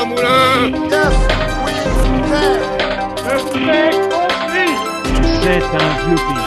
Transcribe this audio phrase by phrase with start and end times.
[0.00, 0.72] un moulin.
[5.42, 6.39] C'est un vieux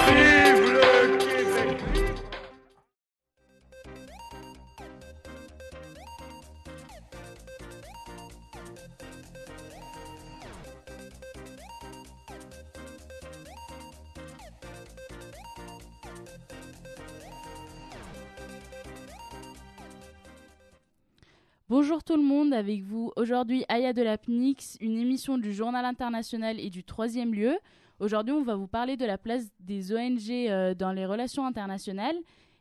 [22.53, 27.33] avec vous aujourd'hui Aya de la PNIX, une émission du Journal International et du troisième
[27.33, 27.57] lieu.
[27.99, 32.15] Aujourd'hui, on va vous parler de la place des ONG euh, dans les relations internationales.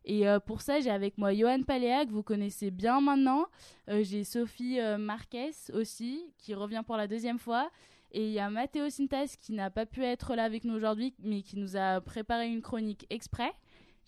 [0.05, 3.47] Et euh, pour ça, j'ai avec moi Johan Paléa, que vous connaissez bien maintenant.
[3.89, 7.71] Euh, j'ai Sophie Marquez aussi, qui revient pour la deuxième fois.
[8.13, 11.15] Et il y a Matteo Sintas qui n'a pas pu être là avec nous aujourd'hui,
[11.23, 13.53] mais qui nous a préparé une chronique exprès.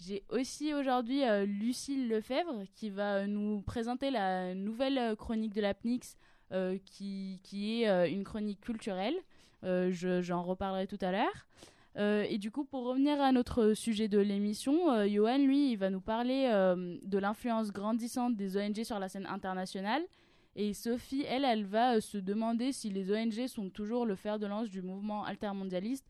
[0.01, 5.55] J'ai aussi aujourd'hui euh, Lucille Lefebvre qui va euh, nous présenter la nouvelle euh, chronique
[5.55, 6.17] de la PNIX
[6.53, 9.15] euh, qui, qui est une chronique culturelle.
[9.63, 11.47] Euh, je- J'en reparlerai tout à l'heure.
[11.97, 16.01] Et du coup, pour revenir à notre sujet de l'émission, Johan, lui, il va nous
[16.01, 16.49] parler
[17.05, 20.03] de l'influence grandissante des ONG sur la scène internationale.
[20.57, 24.47] Et Sophie, elle, elle va se demander si les ONG sont toujours le fer de
[24.47, 26.05] lance du mouvement altermondialiste,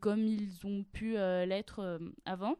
[0.00, 2.56] comme ils ont pu l'être avant.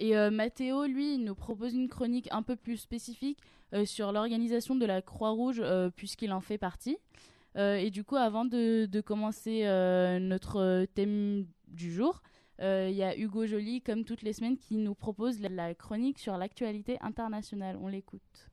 [0.00, 3.38] Et euh, Mathéo, lui, nous propose une chronique un peu plus spécifique
[3.74, 6.96] euh, sur l'organisation de la Croix-Rouge, euh, puisqu'il en fait partie.
[7.56, 9.64] Et du coup, avant de, commencer
[10.20, 12.22] notre thème du jour,
[12.60, 16.38] il y a Hugo Joly, comme toutes les semaines, qui nous propose la chronique sur
[16.38, 17.76] l'actualité internationale.
[17.82, 18.49] On l'écoute.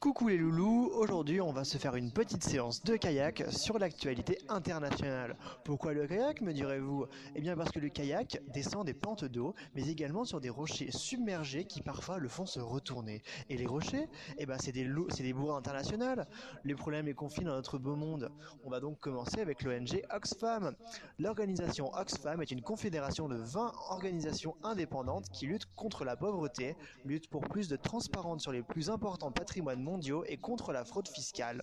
[0.00, 4.38] Coucou les loulous, aujourd'hui on va se faire une petite séance de kayak sur l'actualité
[4.48, 5.36] internationale.
[5.62, 7.04] Pourquoi le kayak me direz-vous?
[7.34, 10.90] Eh bien parce que le kayak descend des pentes d'eau, mais également sur des rochers
[10.90, 13.22] submergés qui parfois le font se retourner.
[13.50, 14.08] Et les rochers?
[14.38, 16.26] Eh ben c'est des, c'est des internationales.
[16.64, 18.30] Les problèmes et conflits dans notre beau monde.
[18.64, 20.74] On va donc commencer avec l'ONG Oxfam.
[21.18, 26.74] L'organisation Oxfam est une confédération de 20 organisations indépendantes qui luttent contre la pauvreté,
[27.04, 29.89] luttent pour plus de transparence sur les plus importants patrimoines mondiaux
[30.26, 31.62] et contre la fraude fiscale,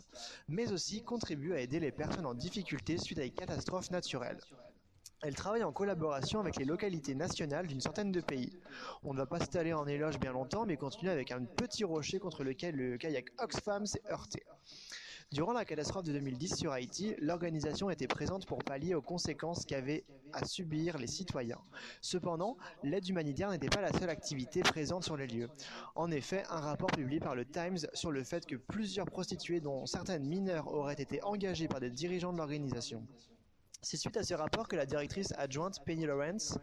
[0.50, 4.40] mais aussi contribuent à aider les personnes en difficulté suite à des catastrophes naturelles.
[5.24, 8.60] Elle travaille en collaboration avec les localités nationales d'une centaine de pays.
[9.04, 12.20] On ne va pas s'étaler en éloge bien longtemps, mais continuer avec un petit rocher
[12.20, 14.44] contre lequel le kayak Oxfam s'est heurté.
[15.34, 20.06] Durant la catastrophe de 2010 sur Haïti, l'organisation était présente pour pallier aux conséquences qu'avaient
[20.32, 21.60] à subir les citoyens.
[22.00, 25.50] Cependant, l'aide humanitaire n'était pas la seule activité présente sur les lieux.
[25.96, 29.86] En effet, un rapport publié par le Times sur le fait que plusieurs prostituées, dont
[29.86, 33.06] certaines mineures, auraient été engagées par des dirigeants de l'organisation.
[33.82, 36.58] C'est suite à ce rapport que la directrice adjointe Penny Lawrence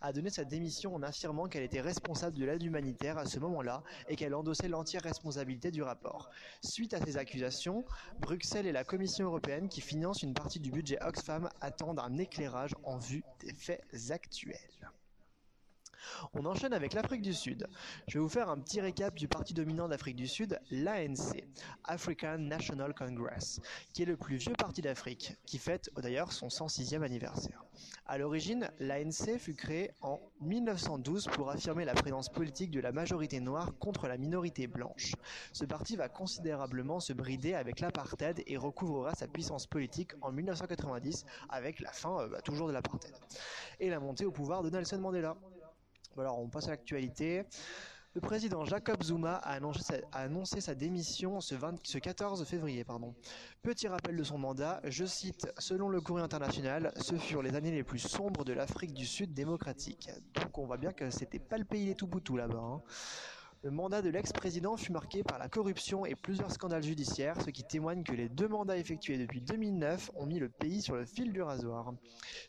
[0.00, 3.84] a donné sa démission en affirmant qu'elle était responsable de l'aide humanitaire à ce moment-là
[4.08, 6.28] et qu'elle endossait l'entière responsabilité du rapport.
[6.62, 7.84] Suite à ces accusations,
[8.20, 12.74] Bruxelles et la Commission européenne qui finance une partie du budget Oxfam attendent un éclairage
[12.82, 14.90] en vue des faits actuels.
[16.34, 17.66] On enchaîne avec l'Afrique du Sud.
[18.08, 21.44] Je vais vous faire un petit récap du parti dominant d'Afrique du Sud, l'ANC,
[21.84, 23.60] African National Congress,
[23.92, 27.64] qui est le plus vieux parti d'Afrique, qui fête d'ailleurs son 106e anniversaire.
[28.06, 33.40] À l'origine, l'ANC fut créée en 1912 pour affirmer la présence politique de la majorité
[33.40, 35.14] noire contre la minorité blanche.
[35.52, 41.26] Ce parti va considérablement se brider avec l'apartheid et recouvrera sa puissance politique en 1990
[41.48, 43.14] avec la fin euh, bah, toujours de l'apartheid
[43.80, 45.36] et la montée au pouvoir de Nelson Mandela.
[46.18, 47.44] Alors on passe à l'actualité.
[48.14, 49.58] Le président Jacob Zuma a
[50.14, 52.82] annoncé sa, démission ce, 20 ce 14 février.
[53.62, 57.72] Petit rappel de son mandat, je cite, selon le courrier international, ce furent les années
[57.72, 60.08] les plus sombres de l'Afrique du Sud démocratique.
[60.32, 62.56] Donc on voit bien que c'était pas le pays des tout boutous là-bas.
[62.58, 62.82] hein.
[63.66, 67.64] Le mandat de l'ex-président fut marqué par la corruption et plusieurs scandales judiciaires, ce qui
[67.64, 71.32] témoigne que les deux mandats effectués depuis 2009 ont mis le pays sur le fil
[71.32, 71.92] du rasoir.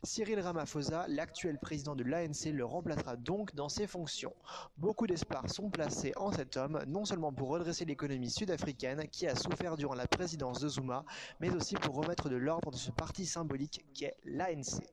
[0.04, 4.36] Cyril Ramaphosa, l'actuel président de l'ANC, le remplacera donc dans ses fonctions.
[4.78, 9.36] Beaucoup d'espoirs sont placés en cet homme, non seulement pour redresser l'économie sud-africaine qui a
[9.36, 11.04] souffert durant la présidence de Zuma,
[11.40, 14.84] mais aussi pour remettre de l'ordre dans ce parti symbolique qui est l'ANC.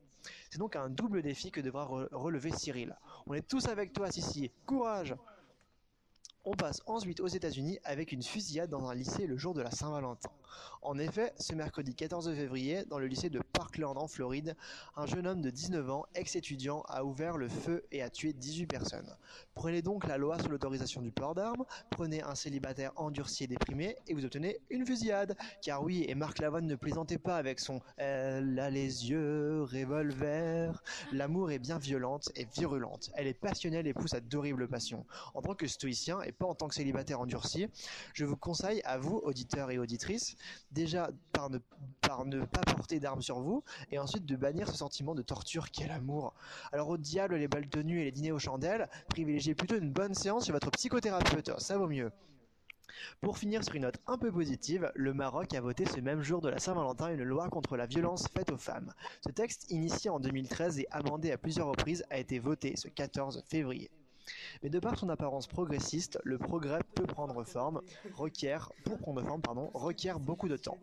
[0.49, 2.97] C'est donc un double défi que devra re- relever Cyril.
[3.27, 4.49] On est tous avec toi, Sissi.
[4.65, 5.13] Courage
[6.45, 9.71] on passe ensuite aux États-Unis avec une fusillade dans un lycée le jour de la
[9.71, 10.29] Saint-Valentin.
[10.83, 14.55] En effet, ce mercredi 14 février, dans le lycée de Parkland en Floride,
[14.95, 18.67] un jeune homme de 19 ans, ex-étudiant, a ouvert le feu et a tué 18
[18.67, 19.17] personnes.
[19.55, 23.97] Prenez donc la loi sur l'autorisation du port d'armes, prenez un célibataire endurci et déprimé
[24.07, 25.35] et vous obtenez une fusillade.
[25.63, 30.83] Car oui, et Marc Lavoine ne plaisantait pas avec son Elle a les yeux revolver.
[31.11, 33.09] L'amour est bien violente et virulente.
[33.15, 35.05] Elle est passionnelle et pousse à d'horribles passions.
[35.33, 37.67] En tant que stoïcien et pas en tant que célibataire endurci,
[38.13, 40.35] je vous conseille à vous, auditeurs et auditrices,
[40.71, 45.21] déjà par ne, pas porter d'armes sur vous, et ensuite de bannir ce sentiment de
[45.21, 46.33] torture qu'est l'amour.
[46.71, 50.13] Alors au diable les balles de et les dîners aux chandelles, privilégiez plutôt une bonne
[50.13, 52.11] séance chez votre psychothérapeute, ça vaut mieux.
[53.21, 56.41] Pour finir sur une note un peu positive, le Maroc a voté ce même jour
[56.41, 58.93] de la Saint-Valentin une loi contre la violence faite aux femmes.
[59.25, 63.43] Ce texte, initié en 2013 et amendé à plusieurs reprises, a été voté ce 14
[63.47, 63.91] février.
[64.63, 67.81] Mais de par son apparence progressiste, le progrès peut prendre forme,
[68.13, 70.77] requiert, pour prendre forme, pardon, requiert beaucoup de temps.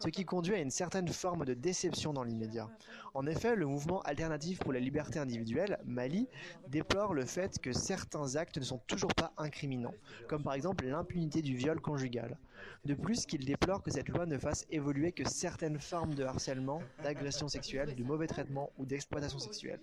[0.00, 2.68] Ce qui conduit à une certaine forme de déception dans l'immédiat.
[3.14, 6.28] En effet, le mouvement alternatif pour la liberté individuelle, Mali,
[6.68, 9.94] déplore le fait que certains actes ne sont toujours pas incriminants,
[10.28, 12.38] comme par exemple l'impunité du viol conjugal.
[12.84, 16.80] De plus, qu'il déplore que cette loi ne fasse évoluer que certaines formes de harcèlement,
[17.02, 19.80] d'agression sexuelle, de mauvais traitement ou d'exploitation sexuelle.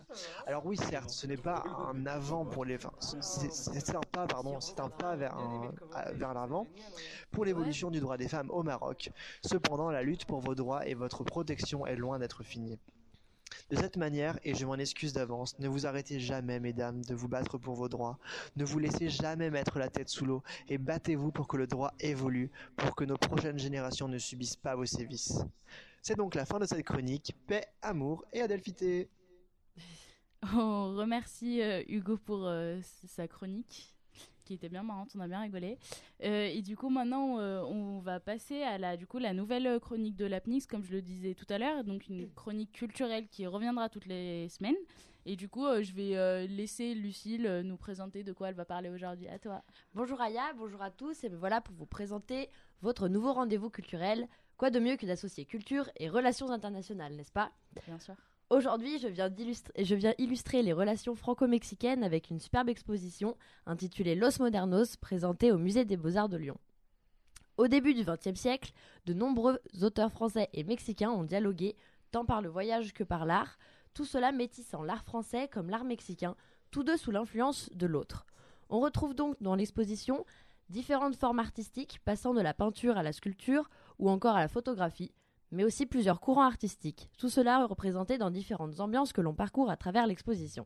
[0.47, 4.01] Alors oui, certes, ce n'est pas un avant pour les, enfin, c'est un
[4.89, 6.67] pas, vers l'avant
[7.31, 9.09] pour l'évolution du droit des femmes au Maroc.
[9.43, 12.79] Cependant, la lutte pour vos droits et votre protection est loin d'être finie.
[13.69, 17.27] De cette manière, et je m'en excuse d'avance, ne vous arrêtez jamais, mesdames, de vous
[17.27, 18.19] battre pour vos droits.
[18.55, 21.93] Ne vous laissez jamais mettre la tête sous l'eau et battez-vous pour que le droit
[21.99, 25.43] évolue, pour que nos prochaines générations ne subissent pas vos sévices.
[26.01, 27.35] C'est donc la fin de cette chronique.
[27.47, 29.09] Paix, amour et adelphité.
[30.53, 33.94] On remercie euh, Hugo pour euh, sa chronique
[34.45, 35.77] qui était bien marrante, on a bien rigolé.
[36.23, 39.79] Euh, et du coup, maintenant, euh, on va passer à la, du coup, la nouvelle
[39.81, 43.45] chronique de l'APNIX, comme je le disais tout à l'heure, donc une chronique culturelle qui
[43.45, 44.77] reviendra toutes les semaines.
[45.25, 48.55] Et du coup, euh, je vais euh, laisser Lucille euh, nous présenter de quoi elle
[48.55, 49.27] va parler aujourd'hui.
[49.27, 49.63] À toi.
[49.95, 52.49] Bonjour Aya, bonjour à tous, et me voilà pour vous présenter
[52.81, 54.27] votre nouveau rendez-vous culturel.
[54.57, 57.51] Quoi de mieux que d'associer culture et relations internationales, n'est-ce pas?
[57.87, 58.15] Bien sûr.
[58.51, 59.07] Aujourd'hui, je
[59.95, 65.83] viens, illustrer les relations franco-mexicaines avec une superbe exposition intitulée Los Modernos, présentée au Musée
[65.83, 66.57] des Beaux-Arts de Lyon.
[67.57, 68.71] Au début du XXe siècle,
[69.07, 71.75] de nombreux auteurs français et mexicains ont dialogué,
[72.11, 73.57] tant par le voyage que par l'art,
[73.95, 76.35] tout cela métissant l'art français comme l'art mexicain,
[76.69, 78.27] tous deux sous l'influence de l'autre.
[78.69, 80.23] On retrouve donc dans l'exposition
[80.69, 85.13] différentes formes artistiques passant de la peinture à la sculpture ou encore à la photographie,
[85.51, 89.77] mais aussi plusieurs courants artistiques, tout cela représenté dans différentes ambiances que l'on parcourt à
[89.77, 90.65] travers l'exposition.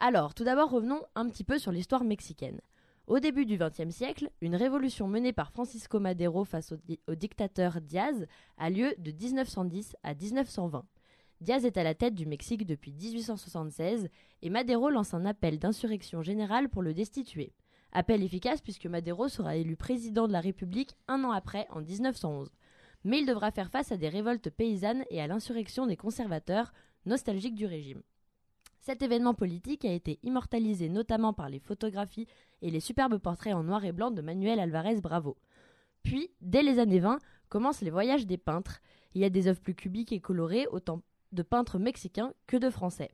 [0.00, 2.60] Alors, tout d'abord revenons un petit peu sur l'histoire mexicaine.
[3.06, 6.76] Au début du XXe siècle, une révolution menée par Francisco Madero face au,
[7.08, 8.26] au dictateur Diaz
[8.58, 10.84] a lieu de 1910 à 1920.
[11.40, 14.08] Diaz est à la tête du Mexique depuis 1876
[14.42, 17.52] et Madero lance un appel d'insurrection générale pour le destituer.
[17.90, 22.52] Appel efficace puisque Madero sera élu président de la République un an après, en 1911
[23.04, 26.72] mais il devra faire face à des révoltes paysannes et à l'insurrection des conservateurs,
[27.06, 28.02] nostalgiques du régime.
[28.80, 32.26] Cet événement politique a été immortalisé notamment par les photographies
[32.62, 35.36] et les superbes portraits en noir et blanc de Manuel Alvarez Bravo.
[36.02, 37.18] Puis, dès les années 20,
[37.48, 38.80] commencent les voyages des peintres.
[39.14, 42.70] Il y a des œuvres plus cubiques et colorées, autant de peintres mexicains que de
[42.70, 43.10] français.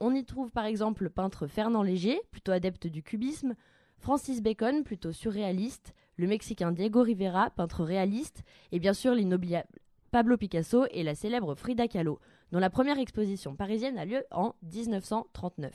[0.00, 3.54] On y trouve par exemple le peintre Fernand Léger, plutôt adepte du cubisme,
[3.98, 8.42] Francis Bacon, plutôt surréaliste, le Mexicain Diego Rivera, peintre réaliste,
[8.72, 9.78] et bien sûr l'inoubliable
[10.10, 12.18] Pablo Picasso et la célèbre Frida Kahlo,
[12.52, 15.72] dont la première exposition parisienne a lieu en 1939.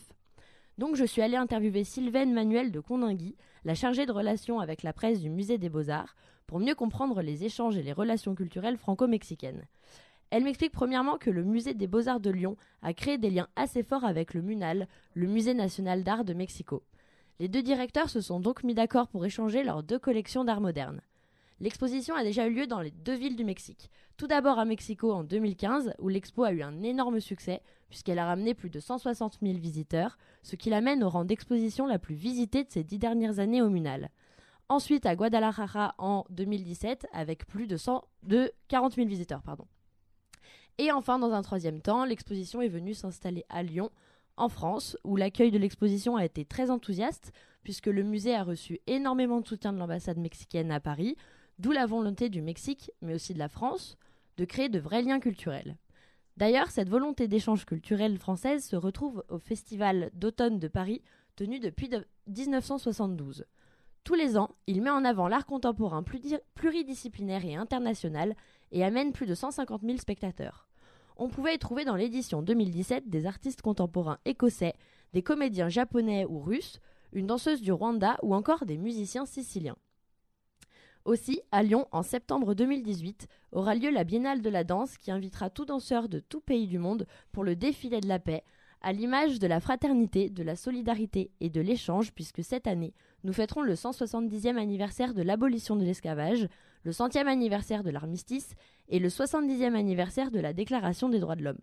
[0.78, 3.36] Donc je suis allée interviewer Sylvaine Manuel de Condingui,
[3.66, 6.16] la chargée de relations avec la presse du Musée des Beaux-Arts,
[6.48, 9.68] pour mieux comprendre les échanges et les relations culturelles franco-mexicaines.
[10.32, 13.84] Elle m'explique premièrement que le Musée des Beaux-Arts de Lyon a créé des liens assez
[13.84, 16.84] forts avec le MUNAL, le Musée national d'art de Mexico.
[17.40, 21.02] Les deux directeurs se sont donc mis d'accord pour échanger leurs deux collections d'art moderne.
[21.62, 23.92] L'exposition a déjà eu lieu dans les deux villes du Mexique.
[24.18, 28.26] Tout d'abord à Mexico en 2015, où l'expo a eu un énorme succès, puisqu'elle a
[28.26, 32.64] ramené plus de 160 000 visiteurs, ce qui l'amène au rang d'exposition la plus visitée
[32.64, 34.10] de ces dix dernières années au Munal.
[34.70, 39.44] Ensuite à Guadalajara en 2017, avec plus de, 100 de 40 000 visiteurs.
[39.44, 39.68] Pardon.
[40.80, 43.92] Et enfin, dans un troisième temps, l'exposition est venue s'installer à Lyon,
[44.42, 47.32] en France, où l'accueil de l'exposition a été très enthousiaste,
[47.64, 51.16] puisque le musée a reçu énormément de soutien de l'ambassade mexicaine à Paris,
[51.60, 53.98] d'où la volonté du Mexique, mais aussi de la France,
[54.38, 55.78] de créer de vrais liens culturels.
[56.38, 61.02] D'ailleurs, cette volonté d'échange culturel française se retrouve au Festival d'automne de Paris,
[61.36, 63.46] tenu depuis de- 1972.
[64.04, 66.04] Tous les ans, il met en avant l'art contemporain
[66.56, 68.36] pluridisciplinaire et international
[68.72, 70.68] et amène plus de 150 000 spectateurs.
[71.24, 74.74] On pouvait y trouver dans l'édition 2017 des artistes contemporains écossais,
[75.14, 76.80] des comédiens japonais ou russes,
[77.14, 79.76] une danseuse du Rwanda ou encore des musiciens siciliens.
[81.06, 85.52] Aussi, à Lyon, en septembre 2018, aura lieu la Biennale de la danse qui invitera
[85.52, 88.44] tout danseur de tout pays du monde pour le défilé de la paix,
[88.82, 93.34] à l'image de la fraternité, de la solidarité et de l'échange, puisque cette année, nous
[93.34, 96.48] fêterons le 170e anniversaire de l'abolition de l'esclavage,
[96.84, 98.56] le centième anniversaire de l'armistice
[98.90, 101.60] et le 70e anniversaire de la Déclaration des droits de l'homme.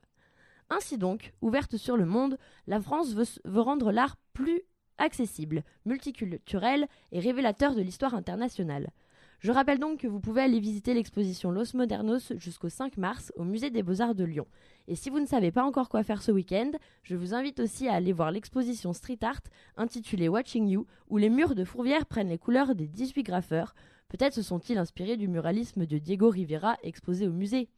[0.70, 4.62] Ainsi donc, ouverte sur le monde, la France veut, veut rendre l'art plus
[4.98, 8.90] accessible, multiculturel et révélateur de l'histoire internationale.
[9.40, 13.44] Je rappelle donc que vous pouvez aller visiter l'exposition Los Modernos jusqu'au 5 mars au
[13.44, 14.46] Musée des Beaux-Arts de Lyon.
[14.88, 16.70] Et si vous ne savez pas encore quoi faire ce week-end,
[17.02, 19.42] je vous invite aussi à aller voir l'exposition Street Art
[19.76, 23.74] intitulée Watching You, où les murs de Fourvière prennent les couleurs des 18 graffeurs.
[24.08, 27.68] Peut-être se sont-ils inspirés du muralisme de Diego Rivera exposé au musée.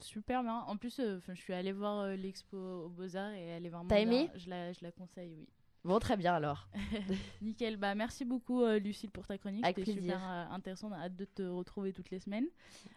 [0.00, 0.58] Super bien.
[0.66, 3.88] En plus, euh, je suis allée voir euh, l'expo aux Beaux-Arts et elle est vraiment.
[3.88, 4.28] T'as aimé?
[4.34, 5.48] Je la, je la conseille, oui.
[5.84, 6.66] Bon, très bien alors.
[7.42, 7.76] Nickel.
[7.76, 9.64] Bah, merci beaucoup, euh, Lucille, pour ta chronique.
[9.66, 10.88] C'était super euh, intéressant.
[10.88, 12.46] On a hâte de te retrouver toutes les semaines.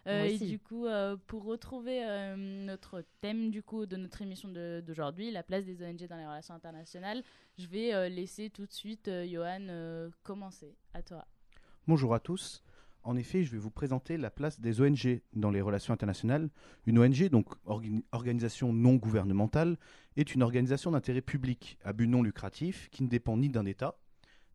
[0.06, 4.22] Moi Euh, et du coup, euh, pour retrouver euh, notre thème du coup de notre
[4.22, 7.22] émission d'aujourd'hui, la place des ONG dans les relations internationales,
[7.58, 10.74] je vais euh, laisser tout de suite euh, Johan euh, commencer.
[10.94, 11.26] À toi.
[11.86, 12.62] Bonjour à tous.
[13.08, 16.50] En effet, je vais vous présenter la place des ONG dans les relations internationales.
[16.84, 19.78] Une ONG, donc orga- organisation non gouvernementale,
[20.18, 23.98] est une organisation d'intérêt public à but non lucratif qui ne dépend ni d'un État,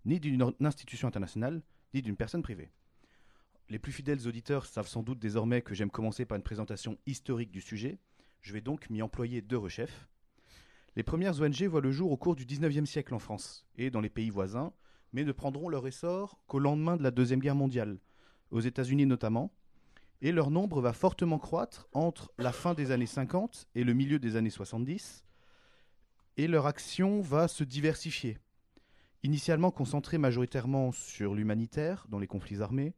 [0.05, 1.63] ni d'une institution internationale,
[1.95, 2.69] ni d'une personne privée.
[3.69, 7.49] Les plus fidèles auditeurs savent sans doute désormais que j'aime commencer par une présentation historique
[7.49, 7.97] du sujet.
[8.41, 10.07] Je vais donc m'y employer deux rechefs.
[10.95, 14.01] Les premières ONG voient le jour au cours du 19e siècle en France et dans
[14.01, 14.73] les pays voisins,
[15.11, 17.97] mais ne prendront leur essor qu'au lendemain de la Deuxième Guerre mondiale,
[18.53, 19.51] aux États-Unis notamment,
[20.21, 24.19] et leur nombre va fortement croître entre la fin des années 50 et le milieu
[24.19, 25.25] des années 70,
[26.37, 28.37] et leur action va se diversifier.
[29.23, 32.93] Initialement concentrée majoritairement sur l'humanitaire, dans les conflits armés,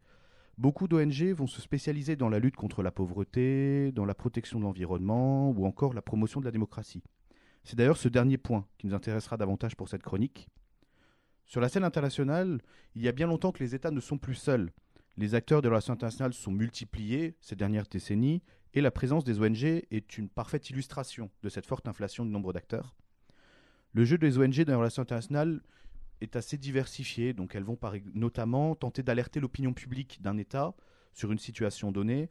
[0.58, 4.66] beaucoup d'ONG vont se spécialiser dans la lutte contre la pauvreté, dans la protection de
[4.66, 7.04] l'environnement ou encore la promotion de la démocratie.
[7.64, 10.48] C'est d'ailleurs ce dernier point qui nous intéressera davantage pour cette chronique.
[11.46, 12.62] Sur la scène internationale,
[12.96, 14.72] il y a bien longtemps que les États ne sont plus seuls.
[15.18, 18.44] Les acteurs de la relation internationale sont multipliés ces dernières décennies
[18.74, 22.52] et la présence des ONG est une parfaite illustration de cette forte inflation du nombre
[22.52, 22.96] d'acteurs.
[23.94, 25.62] Le jeu des ONG dans les relations internationales
[26.20, 27.80] est assez diversifié, donc elles vont
[28.14, 30.76] notamment tenter d'alerter l'opinion publique d'un État
[31.14, 32.30] sur une situation donnée,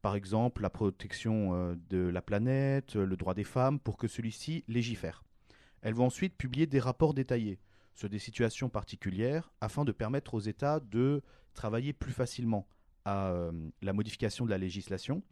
[0.00, 4.08] par exemple la protection euh, de la planète, euh, le droit des femmes, pour que
[4.08, 5.24] celui-ci légifère.
[5.82, 7.58] Elles vont ensuite publier des rapports détaillés
[7.92, 11.22] sur des situations particulières afin de permettre aux États de
[11.54, 12.68] travailler plus facilement
[13.04, 15.22] à euh, la modification de la législation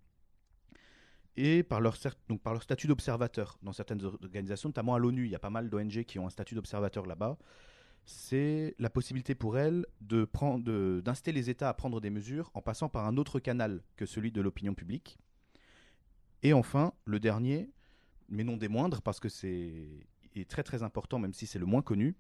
[1.36, 5.24] et par leur, statut d'observateur dans certaines or- organisations, notamment à l'ONU.
[5.24, 7.38] Il y a pas mal d'ONG qui ont un statut d'observateur là-bas.
[8.04, 13.06] C'est la possibilité pour elles d'inciter les États à prendre des mesures en passant par
[13.06, 15.18] un autre canal que celui de l'opinion publique.
[16.42, 17.70] Et enfin, le dernier,
[18.28, 21.66] mais non des moindres, parce que c'est est très très important, même si c'est le
[21.66, 22.16] moins connu,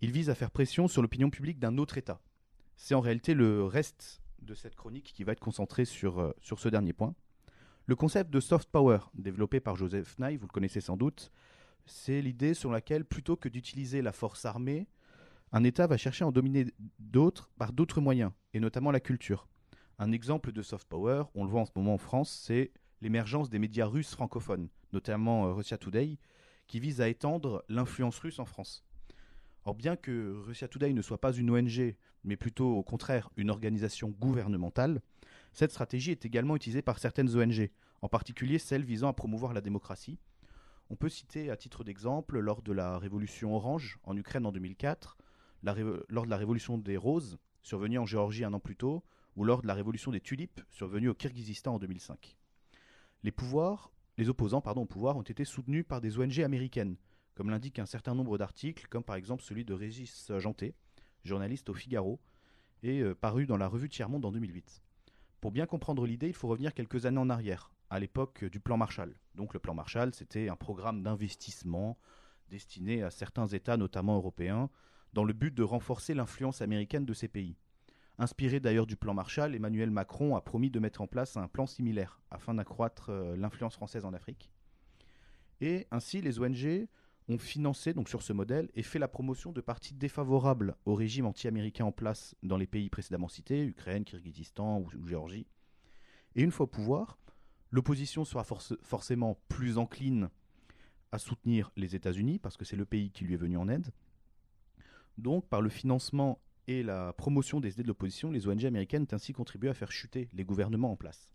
[0.00, 2.20] il vise à faire pression sur l'opinion publique d'un autre État.
[2.82, 6.58] C'est en réalité le reste de cette chronique qui va être concentré sur, euh, sur
[6.58, 7.14] ce dernier point.
[7.84, 11.30] Le concept de soft power, développé par Joseph Nye, vous le connaissez sans doute,
[11.84, 14.88] c'est l'idée sur laquelle, plutôt que d'utiliser la force armée,
[15.52, 16.68] un État va chercher à en dominer
[16.98, 19.46] d'autres par d'autres moyens, et notamment la culture.
[19.98, 22.72] Un exemple de soft power, on le voit en ce moment en France, c'est
[23.02, 26.16] l'émergence des médias russes francophones, notamment euh, Russia Today,
[26.66, 28.86] qui vise à étendre l'influence russe en France.
[29.64, 33.50] Or, bien que Russia Today ne soit pas une ONG, mais plutôt au contraire une
[33.50, 35.02] organisation gouvernementale,
[35.52, 37.70] cette stratégie est également utilisée par certaines ONG,
[38.02, 40.18] en particulier celles visant à promouvoir la démocratie.
[40.88, 45.18] On peut citer à titre d'exemple lors de la révolution orange en Ukraine en 2004,
[45.62, 49.04] la révo- lors de la révolution des roses survenue en Géorgie un an plus tôt,
[49.36, 52.36] ou lors de la révolution des tulipes survenue au Kirghizistan en 2005.
[53.22, 56.96] Les opposants au pouvoir ont été soutenus par des ONG américaines,
[57.40, 60.74] comme l'indique un certain nombre d'articles, comme par exemple celui de Régis Janté,
[61.24, 62.20] journaliste au Figaro,
[62.82, 64.82] et euh, paru dans la revue Tiers-Monde en 2008.
[65.40, 68.76] Pour bien comprendre l'idée, il faut revenir quelques années en arrière, à l'époque du plan
[68.76, 69.16] Marshall.
[69.36, 71.96] Donc le plan Marshall, c'était un programme d'investissement
[72.50, 74.68] destiné à certains États, notamment européens,
[75.14, 77.56] dans le but de renforcer l'influence américaine de ces pays.
[78.18, 81.66] Inspiré d'ailleurs du plan Marshall, Emmanuel Macron a promis de mettre en place un plan
[81.66, 84.50] similaire afin d'accroître euh, l'influence française en Afrique.
[85.62, 86.86] Et ainsi, les ONG
[87.28, 91.84] ont financé sur ce modèle et fait la promotion de partis défavorables au régime anti-américain
[91.84, 95.46] en place dans les pays précédemment cités, Ukraine, Kyrgyzstan ou, Géorgie.
[96.34, 97.18] Et une fois au pouvoir,
[97.70, 100.28] l'opposition sera forcément plus encline
[101.12, 103.92] à soutenir les États-Unis parce que c'est le pays qui lui est venu en aide.
[105.18, 109.14] Donc, par le financement et la promotion des idées de l'opposition, les ONG américaines ont
[109.14, 111.32] ainsi contribué à faire chuter les gouvernements en place.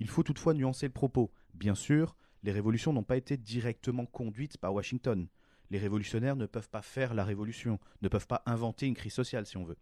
[0.00, 1.32] Il faut toutefois nuancer le propos.
[1.54, 5.28] Bien sûr, les révolutions n'ont pas été directement conduites par Washington.
[5.70, 9.46] Les révolutionnaires ne peuvent pas faire la révolution, ne peuvent pas inventer une crise sociale
[9.46, 9.76] si on veut.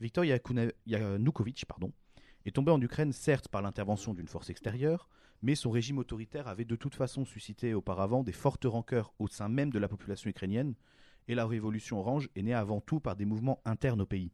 [0.00, 1.64] Viktor Yanukovych
[2.46, 5.08] est tombé en Ukraine certes par l'intervention d'une force extérieure,
[5.42, 9.48] mais son régime autoritaire avait de toute façon suscité auparavant des fortes rancœurs au sein
[9.48, 10.74] même de la population ukrainienne,
[11.28, 14.32] et la révolution orange est née avant tout par des mouvements internes au pays.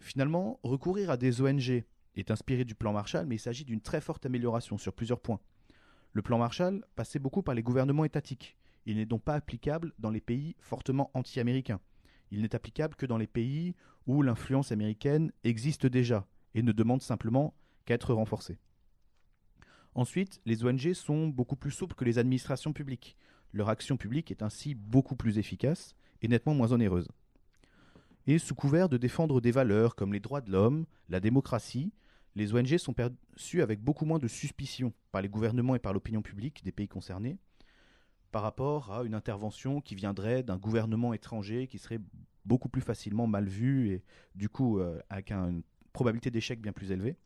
[0.00, 1.84] Finalement, recourir à des ONG
[2.20, 5.40] est inspiré du plan Marshall, mais il s'agit d'une très forte amélioration sur plusieurs points.
[6.12, 8.56] Le plan Marshall passait beaucoup par les gouvernements étatiques.
[8.86, 11.80] Il n'est donc pas applicable dans les pays fortement anti-américains.
[12.30, 13.74] Il n'est applicable que dans les pays
[14.06, 18.58] où l'influence américaine existe déjà et ne demande simplement qu'à être renforcée.
[19.94, 23.16] Ensuite, les ONG sont beaucoup plus souples que les administrations publiques.
[23.52, 27.08] Leur action publique est ainsi beaucoup plus efficace et nettement moins onéreuse.
[28.26, 31.92] Et sous couvert de défendre des valeurs comme les droits de l'homme, la démocratie,
[32.38, 36.22] les ONG sont perçues avec beaucoup moins de suspicion par les gouvernements et par l'opinion
[36.22, 37.36] publique des pays concernés
[38.30, 41.98] par rapport à une intervention qui viendrait d'un gouvernement étranger qui serait
[42.44, 44.04] beaucoup plus facilement mal vu et
[44.34, 47.16] du coup euh, avec un- une probabilité d'échec bien plus élevée.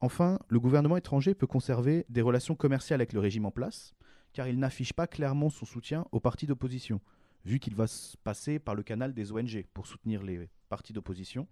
[0.00, 3.94] Enfin, le gouvernement étranger peut conserver des relations commerciales avec le régime en place,
[4.32, 7.00] car il n'affiche pas clairement son soutien aux partis d'opposition,
[7.44, 11.48] vu qu'il va se passer par le canal des ONG pour soutenir les partis d'opposition.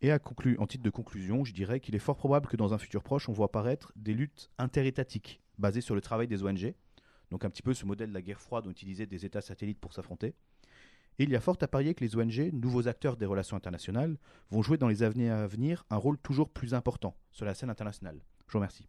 [0.00, 2.72] Et à conclu- en titre de conclusion, je dirais qu'il est fort probable que dans
[2.72, 6.74] un futur proche, on voit apparaître des luttes interétatiques basées sur le travail des ONG,
[7.30, 9.80] donc un petit peu ce modèle de la guerre froide dont utilisaient des États satellites
[9.80, 10.34] pour s'affronter.
[11.18, 14.18] Et il y a fort à parier que les ONG, nouveaux acteurs des relations internationales,
[14.50, 17.70] vont jouer dans les années à venir un rôle toujours plus important sur la scène
[17.70, 18.20] internationale.
[18.46, 18.86] Je vous remercie.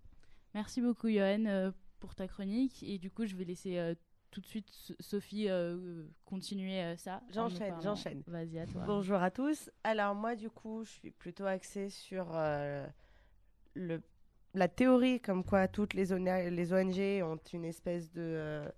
[0.53, 2.83] Merci beaucoup, Johan, euh, pour ta chronique.
[2.83, 3.95] Et du coup, je vais laisser euh,
[4.31, 7.21] tout de suite So- Sophie euh, continuer euh, ça.
[7.33, 8.24] J'enchaîne, j'enchaîne.
[8.27, 8.83] Vas-y, à toi.
[8.86, 9.69] Bonjour à tous.
[9.83, 12.86] Alors moi du coup, je suis plutôt axée sur euh,
[13.74, 14.01] le,
[14.53, 18.69] la théorie comme quoi toutes les, ONG les ONG ont une espèce de, euh,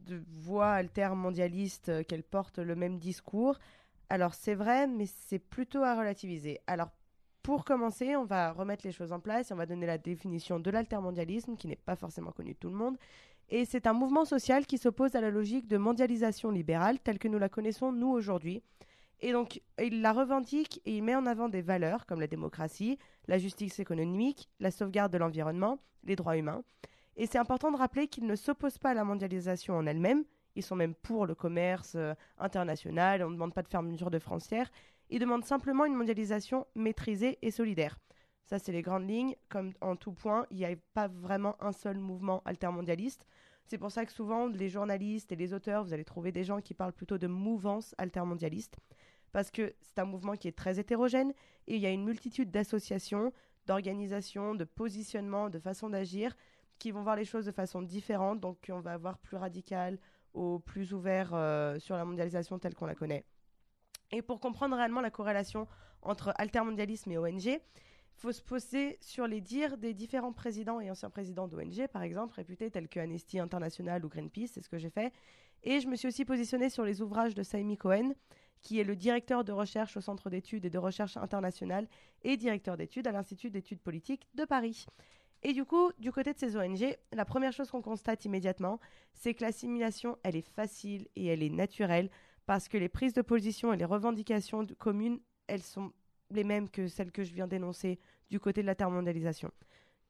[0.00, 3.58] de voix altermondialiste, euh, qu'elles portent le même discours.
[4.08, 6.60] Alors c'est vrai, mais c'est plutôt à relativiser.
[6.66, 6.90] Alors
[7.42, 10.60] pour commencer, on va remettre les choses en place et on va donner la définition
[10.60, 12.96] de l'altermondialisme qui n'est pas forcément connue de tout le monde.
[13.48, 17.28] Et c'est un mouvement social qui s'oppose à la logique de mondialisation libérale telle que
[17.28, 18.62] nous la connaissons nous aujourd'hui.
[19.20, 22.98] Et donc, il la revendique et il met en avant des valeurs comme la démocratie,
[23.28, 26.64] la justice économique, la sauvegarde de l'environnement, les droits humains.
[27.16, 30.24] Et c'est important de rappeler qu'ils ne s'opposent pas à la mondialisation en elle-même.
[30.56, 33.22] Ils sont même pour le commerce euh, international.
[33.22, 34.70] On ne demande pas de fermeture de frontières.
[35.08, 37.98] Ils demandent simplement une mondialisation maîtrisée et solidaire.
[38.44, 39.34] Ça, c'est les grandes lignes.
[39.48, 43.24] Comme en tout point, il n'y a pas vraiment un seul mouvement altermondialiste.
[43.64, 46.60] C'est pour ça que souvent, les journalistes et les auteurs, vous allez trouver des gens
[46.60, 48.78] qui parlent plutôt de mouvance altermondialiste
[49.32, 51.32] parce que c'est un mouvement qui est très hétérogène
[51.66, 53.32] et il y a une multitude d'associations,
[53.66, 56.36] d'organisations, de positionnements, de façons d'agir
[56.78, 58.40] qui vont voir les choses de façon différente.
[58.40, 59.98] Donc on va avoir plus radical
[60.34, 63.24] ou plus ouvert euh, sur la mondialisation telle qu'on la connaît.
[64.10, 65.66] Et pour comprendre réellement la corrélation
[66.02, 67.60] entre altermondialisme et ONG,
[68.16, 72.34] faut se poser sur les dires des différents présidents et anciens présidents d'ONG, par exemple,
[72.34, 75.12] réputés tels que Amnesty International ou Greenpeace, c'est ce que j'ai fait.
[75.64, 78.14] Et je me suis aussi positionnée sur les ouvrages de Saimi Cohen,
[78.60, 81.88] qui est le directeur de recherche au Centre d'études et de recherche internationale
[82.22, 84.86] et directeur d'études à l'Institut d'études politiques de Paris.
[85.42, 88.78] Et du coup, du côté de ces ONG, la première chose qu'on constate immédiatement,
[89.12, 92.10] c'est que l'assimilation, elle est facile et elle est naturelle
[92.46, 95.92] parce que les prises de position et les revendications communes, elles sont
[96.34, 97.98] les mêmes que celles que je viens d'énoncer
[98.30, 99.50] du côté de la termondialisation.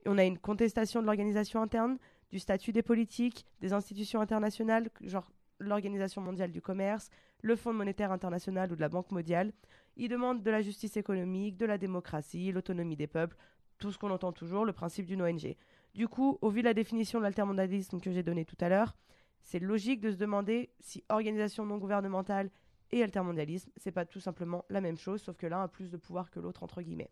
[0.06, 1.98] On a une contestation de l'organisation interne,
[2.30, 7.08] du statut des politiques, des institutions internationales, genre l'Organisation mondiale du commerce,
[7.42, 9.52] le Fonds monétaire international ou de la Banque mondiale.
[9.96, 13.36] Ils demandent de la justice économique, de la démocratie, l'autonomie des peuples,
[13.78, 15.56] tout ce qu'on entend toujours, le principe d'une ONG.
[15.94, 18.96] Du coup, au vu de la définition de l'altermondialisme que j'ai donnée tout à l'heure,
[19.42, 22.50] c'est logique de se demander si organisation non gouvernementale
[22.92, 25.96] et altermondialisme, c'est pas tout simplement la même chose, sauf que l'un a plus de
[25.96, 27.10] pouvoir que l'autre, entre guillemets.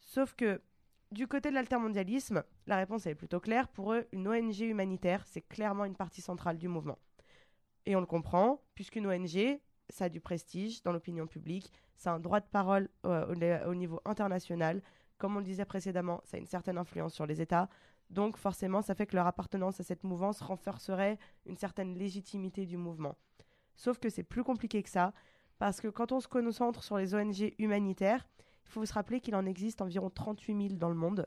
[0.00, 0.60] Sauf que
[1.12, 3.68] du côté de l'altermondialisme, la réponse est plutôt claire.
[3.68, 6.98] Pour eux, une ONG humanitaire, c'est clairement une partie centrale du mouvement.
[7.86, 12.14] Et on le comprend, puisqu'une ONG, ça a du prestige dans l'opinion publique, ça a
[12.14, 14.82] un droit de parole euh, au niveau international.
[15.18, 17.68] Comme on le disait précédemment, ça a une certaine influence sur les États.
[18.08, 22.76] Donc forcément, ça fait que leur appartenance à cette mouvance renforcerait une certaine légitimité du
[22.76, 23.16] mouvement.
[23.76, 25.12] Sauf que c'est plus compliqué que ça,
[25.58, 28.26] parce que quand on se concentre sur les ONG humanitaires,
[28.66, 31.26] il faut se rappeler qu'il en existe environ 38 000 dans le monde.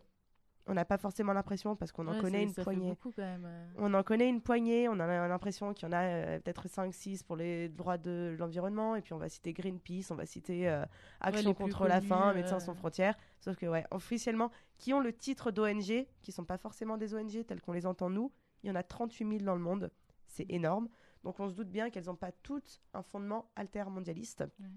[0.65, 2.89] On n'a pas forcément l'impression, parce qu'on en connaît une poignée.
[2.91, 3.43] beaucoup quand même.
[3.43, 3.67] euh.
[3.75, 7.25] On en connaît une poignée, on a l'impression qu'il y en a euh, peut-être 5-6
[7.25, 10.85] pour les droits de l'environnement, et puis on va citer Greenpeace, on va citer euh,
[11.19, 13.17] Action contre la faim, Médecins sans frontières.
[13.41, 17.45] Sauf que, ouais, officiellement, qui ont le titre d'ONG, qui sont pas forcément des ONG
[17.45, 18.31] telles qu'on les entend nous,
[18.63, 19.91] il y en a 38 000 dans le monde.
[20.27, 20.87] c'est énorme.
[21.23, 24.41] Donc on se doute bien qu'elles n'ont pas toutes un fondement altermondialiste.
[24.59, 24.67] Ouais.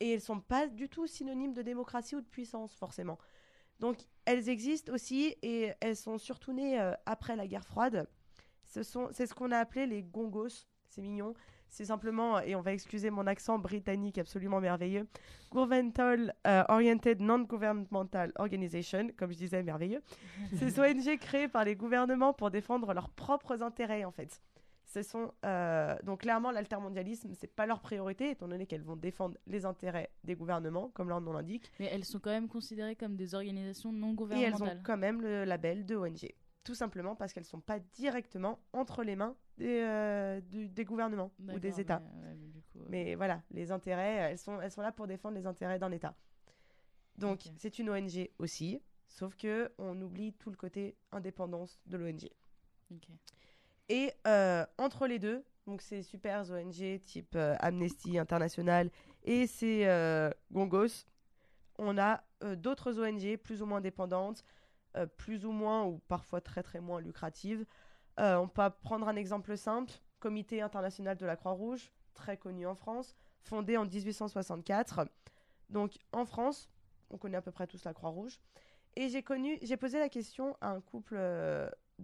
[0.00, 3.18] Et elles sont pas du tout synonymes de démocratie ou de puissance, forcément.
[3.80, 8.08] Donc elles existent aussi et elles sont surtout nées euh, après la guerre froide.
[8.64, 10.66] Ce c'est ce qu'on a appelé les gongos.
[10.88, 11.34] C'est mignon.
[11.68, 15.06] C'est simplement, et on va excuser mon accent britannique absolument merveilleux,
[15.50, 20.00] Governmental euh, Oriented Non-Governmental Organization, comme je disais, merveilleux.
[20.58, 24.40] Ces ONG créées par les gouvernements pour défendre leurs propres intérêts, en fait.
[24.96, 29.36] Ce sont euh, donc clairement l'altermondialisme, c'est pas leur priorité, étant donné qu'elles vont défendre
[29.46, 33.14] les intérêts des gouvernements, comme leur nom l'indique, Mais elles sont quand même considérées comme
[33.14, 34.78] des organisations non et elles gouvernementales.
[34.78, 36.32] ont quand même le label de ONG.
[36.64, 41.30] Tout simplement parce qu'elles sont pas directement entre les mains des, euh, du- des gouvernements
[41.40, 42.00] ou des États.
[42.00, 44.92] mais- ouais, mais du coup, euh, Mais voilà, les intérêts, elles sont, elles sont là
[44.92, 46.16] pour défendre les intérêts d'un État.
[47.18, 52.30] Donc, c'est une ONG aussi, sauf que on oublie tout le côté indépendance de l'ONG.
[52.90, 53.08] ok.
[53.88, 58.90] Et euh, entre les deux, donc ces super ONG type euh, Amnesty International
[59.24, 61.06] et ces euh, Gongos,
[61.78, 62.22] on a
[62.56, 64.44] d'autres ONG plus ou moins dépendantes,
[65.18, 67.66] plus ou moins ou parfois très très moins lucratives.
[68.16, 73.14] On peut prendre un exemple simple, Comité international de la Croix-Rouge, très connu en France,
[73.42, 75.06] fondé en 1864.
[75.68, 76.70] Donc en France,
[77.10, 78.40] on connaît à peu près tous la Croix-Rouge.
[78.96, 79.22] Et j'ai
[79.62, 81.18] j'ai posé la question à un couple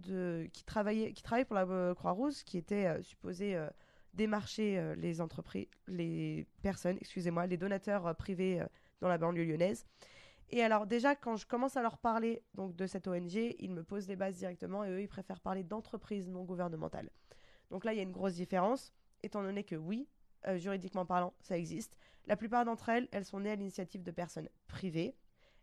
[0.01, 3.69] qui, travaillait, qui travaillait pour la euh, Croix-Rouge, qui était euh, supposé euh,
[4.13, 8.63] démarcher les entreprises, les personnes, excusez-moi, les donateurs privés
[9.01, 9.87] dans la banlieue lyonnaise.
[10.51, 13.83] Et alors déjà, quand je commence à leur parler donc de cette ONG, ils me
[13.83, 17.09] posent les bases directement et eux, ils préfèrent parler d'entreprises non gouvernementales.
[17.71, 20.07] Donc là, il y a une grosse différence, étant donné que oui,
[20.57, 21.97] juridiquement parlant, ça existe.
[22.27, 25.15] La plupart d'entre elles, elles sont nées à l'initiative de personnes privées.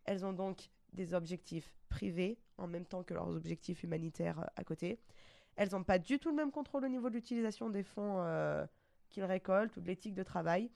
[0.07, 4.64] Elles ont donc des objectifs privés en même temps que leurs objectifs humanitaires euh, à
[4.64, 4.99] côté.
[5.57, 8.64] Elles n'ont pas du tout le même contrôle au niveau de l'utilisation des fonds euh,
[9.09, 10.70] qu'ils récoltent ou de l'éthique de travail.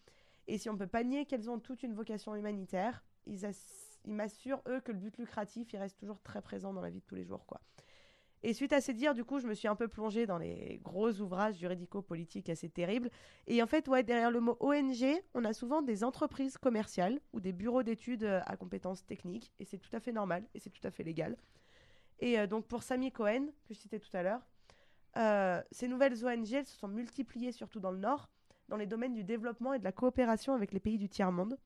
[0.47, 4.13] Et si on peut pas nier qu'elles ont toute une vocation humanitaire, ils, ass- ils
[4.13, 7.07] m'assurent, eux, que le but lucratif, il reste toujours très présent dans la vie de
[7.07, 7.47] tous les jours.
[8.43, 10.79] Et suite à ces dires, du coup, je me suis un peu plongée dans les
[10.85, 13.09] gros ouvrages juridico-politiques assez terribles.
[13.47, 17.41] Et en fait, ouais, derrière le mot ONG, on a souvent des entreprises commerciales ou
[17.41, 19.51] des bureaux d'études euh, à compétences techniques.
[19.61, 21.39] Et c'est tout à fait normal et c'est tout à fait légal.
[22.21, 24.47] Et euh, donc, pour Samy Cohen, que je citais tout à l'heure,
[25.17, 28.29] euh, ces nouvelles ONG elles se sont multipliées surtout dans le Nord,
[28.69, 31.57] dans les domaines du développement et de la coopération avec les pays du tiers-monde.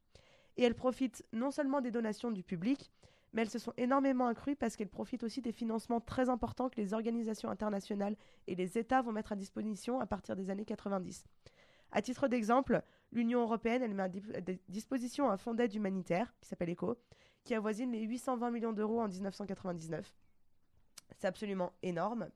[0.57, 2.91] Et elles profitent non seulement des donations du public,
[3.33, 6.81] mais elles se sont énormément accrues parce qu'elles profitent aussi des financements très importants que
[6.81, 11.25] les organisations internationales et les États vont mettre à disposition à partir des années 90.
[11.93, 12.83] À titre d'exemple,
[13.13, 16.71] l'Union européenne elle met à di- à di- disposition un fonds d'aide humanitaire qui s'appelle
[16.71, 16.97] ECHO,
[17.45, 20.15] qui avoisine les 820 millions d'euros en 1999.
[21.17, 22.29] C'est absolument énorme.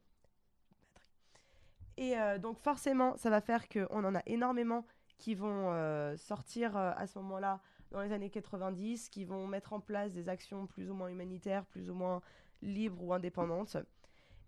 [1.97, 4.87] Et euh, donc forcément, ça va faire qu'on en a énormément
[5.19, 9.73] qui vont euh, sortir euh, à ce moment-là dans les années 90, qui vont mettre
[9.75, 12.23] en place des actions plus ou moins humanitaires, plus ou moins
[12.63, 13.77] libres ou indépendantes.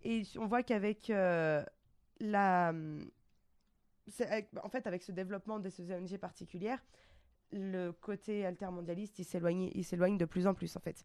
[0.02, 2.72] Et on voit qu'avec la...
[4.62, 6.82] En fait, avec ce développement de ces ONG particulières,
[7.52, 11.04] le côté altermondialiste, il s'éloigne de plus en plus, en fait.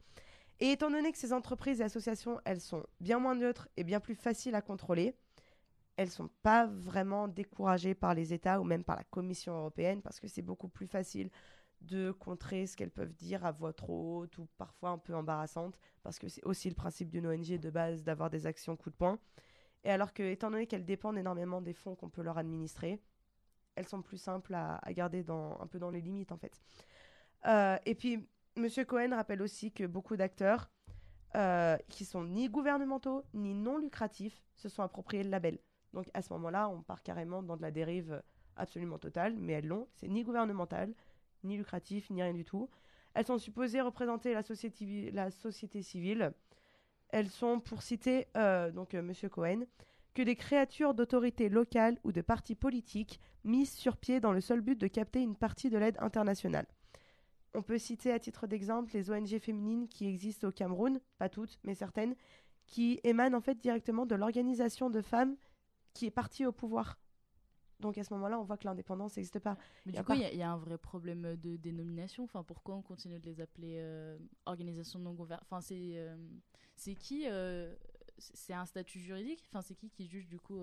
[0.60, 4.00] Et étant donné que ces entreprises et associations, elles sont bien moins neutres et bien
[4.00, 5.16] plus faciles à contrôler,
[5.96, 10.20] elles sont pas vraiment découragées par les États ou même par la Commission européenne parce
[10.20, 11.30] que c'est beaucoup plus facile
[11.82, 15.78] de contrer ce qu'elles peuvent dire à voix trop haute ou parfois un peu embarrassante
[16.04, 18.96] parce que c'est aussi le principe d'une ONG de base d'avoir des actions coup de
[18.96, 19.20] poing.
[19.86, 23.02] Et alors que, étant donné qu'elles dépendent énormément des fonds qu'on peut leur administrer,
[23.76, 26.62] elles sont plus simples à, à garder dans, un peu dans les limites en fait.
[27.46, 28.28] Euh, et puis,
[28.60, 30.70] Monsieur Cohen rappelle aussi que beaucoup d'acteurs
[31.36, 35.60] euh, qui sont ni gouvernementaux ni non lucratifs se sont appropriés le label.
[35.94, 38.22] Donc à ce moment-là, on part carrément dans de la dérive
[38.58, 39.88] absolument totale, mais elles l'ont.
[39.94, 40.94] C'est ni gouvernemental,
[41.46, 42.70] ni lucratif, ni rien du tout.
[43.14, 46.34] Elles sont supposées représenter la société, civile.
[47.10, 49.64] Elles sont, pour citer euh, donc euh, Monsieur Cohen,
[50.14, 54.60] que des créatures d'autorités locales ou de partis politiques mises sur pied dans le seul
[54.60, 56.68] but de capter une partie de l'aide internationale.
[57.56, 61.58] On peut citer à titre d'exemple les ONG féminines qui existent au Cameroun, pas toutes,
[61.64, 62.16] mais certaines,
[62.68, 65.36] qui émanent en fait directement de l'organisation de femmes
[65.94, 67.00] qui est partie au pouvoir.
[67.80, 69.58] Donc à ce moment-là, on voit que l'indépendance n'existe pas.
[69.86, 72.24] Mais du coup, il y, a- il y a un vrai problème de dénomination.
[72.26, 76.16] Enfin, pourquoi on continue de les appeler euh, organisations non gouvernementales Enfin, c'est euh,
[76.76, 77.74] c'est qui euh,
[78.20, 79.44] C'est un statut juridique?
[79.50, 80.62] Enfin, c'est qui qui juge du coup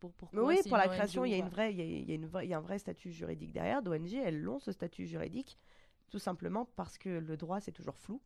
[0.00, 1.84] pour, pourquoi oui, pour la création, il y, a pas une vraie, il, y a,
[1.84, 3.82] il y a une vraie- il y a un vrai statut juridique derrière.
[3.82, 5.58] D'ONG, elles l'ont, ce statut juridique,
[6.10, 8.20] tout simplement parce que le droit, c'est toujours flou.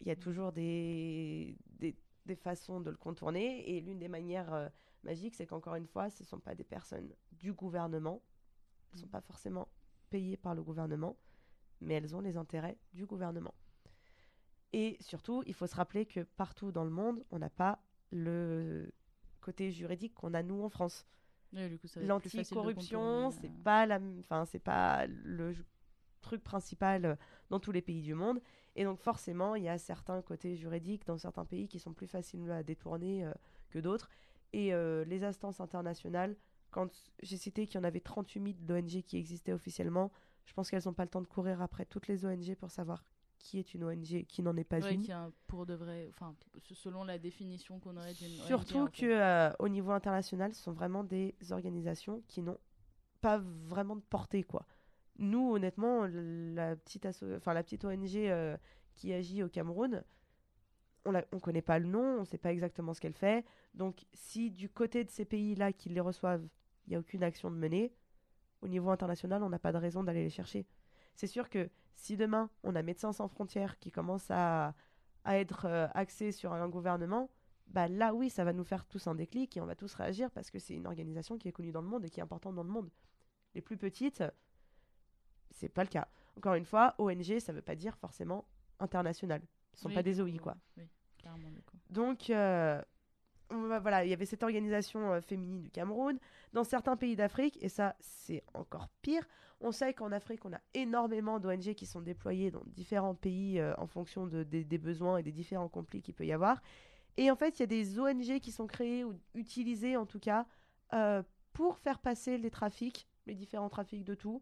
[0.00, 3.68] Il y a toujours des, des, des façons de le contourner.
[3.68, 4.68] Et l'une des manières euh,
[5.02, 8.22] magique, c'est qu'encore une fois, ce ne sont pas des personnes du gouvernement.
[8.92, 9.10] Elles ne sont Mm.
[9.10, 9.68] pas forcément
[10.10, 11.16] payées par le gouvernement,
[11.80, 13.54] mais elles ont les intérêts du gouvernement.
[14.72, 18.90] Et surtout, il faut se rappeler que partout dans le monde, on n'a pas le
[19.40, 21.06] côté juridique qu'on a nous en France.
[21.54, 23.62] Ouais, L'anticorruption, c'est euh.
[23.64, 25.54] pas la, enfin c'est pas le
[26.20, 27.16] truc principal euh,
[27.50, 28.40] dans tous les pays du monde.
[28.76, 32.06] Et donc forcément, il y a certains côtés juridiques dans certains pays qui sont plus
[32.06, 33.32] faciles à détourner euh,
[33.70, 34.08] que d'autres.
[34.52, 36.36] Et euh, les instances internationales,
[36.70, 36.88] quand
[37.22, 40.10] j'ai cité qu'il y en avait 38 000 d'ONG qui existaient officiellement,
[40.44, 43.04] je pense qu'elles n'ont pas le temps de courir après toutes les ONG pour savoir
[43.38, 45.02] qui est une ONG, qui n'en est pas Ouais, une.
[45.02, 46.34] qui un- pour de vrai, enfin,
[46.74, 49.14] selon la définition qu'on aurait d'une ONG, Surtout en que fait.
[49.20, 52.58] euh, au niveau international, ce sont vraiment des organisations qui n'ont
[53.20, 54.66] pas vraiment de portée, quoi.
[55.18, 58.56] Nous, honnêtement, la petite, enfin, la petite ONG euh,
[58.94, 60.04] qui agit au Cameroun,
[61.04, 63.44] on ne on connaît pas le nom, on ne sait pas exactement ce qu'elle fait.
[63.74, 66.46] Donc, si du côté de ces pays-là qui les reçoivent,
[66.86, 67.92] il n'y a aucune action de menée,
[68.62, 70.66] au niveau international, on n'a pas de raison d'aller les chercher.
[71.14, 74.74] C'est sûr que si demain, on a Médecins sans frontières qui commence à,
[75.24, 77.30] à être euh, axé sur un gouvernement,
[77.66, 80.30] bah là oui, ça va nous faire tous un déclic et on va tous réagir
[80.30, 82.54] parce que c'est une organisation qui est connue dans le monde et qui est importante
[82.54, 82.90] dans le monde.
[83.54, 84.22] Les plus petites,
[85.58, 86.08] c'est pas le cas.
[86.36, 88.44] Encore une fois, ONG, ça veut pas dire forcément
[88.78, 89.42] international.
[89.74, 90.56] Ce sont Oui, pas des OI, quoi.
[90.76, 90.84] Oui,
[91.18, 91.48] clairement.
[91.90, 92.80] Donc, euh,
[93.50, 96.18] voilà, il y avait cette organisation euh, féminine du Cameroun.
[96.52, 99.26] Dans certains pays d'Afrique, et ça, c'est encore pire,
[99.60, 103.74] on sait qu'en Afrique, on a énormément d'ONG qui sont déployées dans différents pays euh,
[103.78, 106.62] en fonction de- des- des besoins et des différents conflits qu'il peut y avoir.
[107.16, 110.20] Et en fait, il y a des ONG qui sont créées ou utilisées, en tout
[110.20, 110.46] cas,
[111.52, 114.40] pour faire passer les trafics, les différents trafics de tout.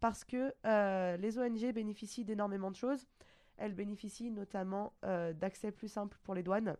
[0.00, 3.06] Parce que euh, les ONG bénéficient d'énormément de choses.
[3.56, 6.76] Elles bénéficient notamment euh, d'accès plus simple pour les douanes.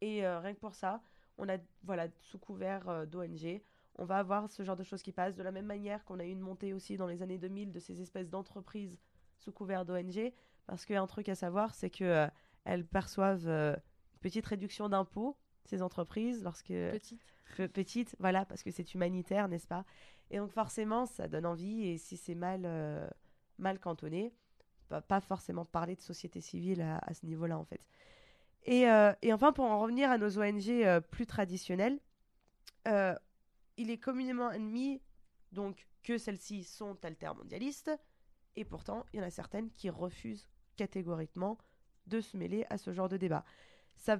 [0.00, 1.00] Et euh, rien que pour ça,
[1.38, 3.60] on a, voilà, sous couvert d'ONG,
[3.96, 5.36] on va avoir ce genre de choses qui passent.
[5.36, 7.78] De la même manière qu'on a eu une montée aussi dans les années 2000 de
[7.78, 8.98] ces espèces d'entreprises
[9.38, 10.32] sous couvert d'ONG.
[10.66, 12.26] Parce qu'un truc à savoir, c'est que
[12.64, 13.76] elles perçoivent une
[14.20, 17.20] petite réduction d'impôts, ces entreprises, lorsque Petite.
[17.56, 19.84] Pe- petite, voilà, parce que c'est humanitaire, n'est-ce pas?
[20.30, 23.08] Et donc forcément, ça donne envie, et si c'est mal, euh,
[23.58, 24.32] mal cantonné,
[24.90, 27.80] on va pas forcément parler de société civile à, ce niveau-là, en fait.
[28.64, 31.98] Et, euh, et enfin, pour en revenir à nos ONG euh, plus traditionnelles,
[32.88, 33.14] euh,
[33.76, 35.00] il est communément admis
[35.52, 37.90] donc, que celles-ci sont altermondialistes,
[38.56, 41.58] et pourtant, il y en a certaines qui refusent catégoriquement
[42.06, 43.44] de se mêler à ce genre de débat.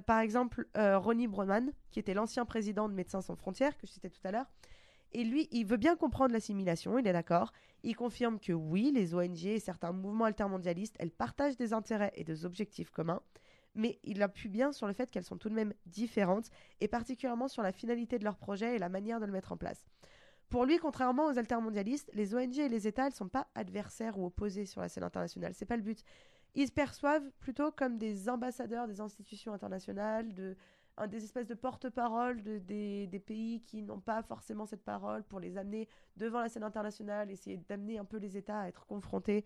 [0.05, 4.09] Par exemple, Ronnie Broman, qui était l'ancien président de Médecins sans frontières, que je citais
[4.09, 4.45] tout à l'heure,
[5.13, 7.51] et lui, il veut bien comprendre l'assimilation, il est d'accord.
[7.83, 12.23] Il confirme que oui, les ONG et certains mouvements altermondialistes, elles partagent des intérêts et
[12.23, 13.21] des objectifs communs,
[13.75, 17.47] mais il appuie bien sur le fait qu'elles sont tout de même différentes, et particulièrement
[17.47, 19.85] sur la finalité de leur projet et la manière de le mettre en place.
[20.49, 24.25] Pour lui, contrairement aux altermondialistes, les ONG et les États ne sont pas adversaires ou
[24.25, 25.53] opposés sur la scène internationale.
[25.53, 26.03] C'est pas le but.
[26.55, 30.57] Ils se perçoivent plutôt comme des ambassadeurs des institutions internationales, de,
[31.01, 35.39] un, des espèces de porte-parole de, des, pays qui n'ont pas forcément cette parole pour
[35.39, 35.87] les amener
[36.17, 39.45] devant la scène internationale, essayer d'amener un peu les États à être confrontés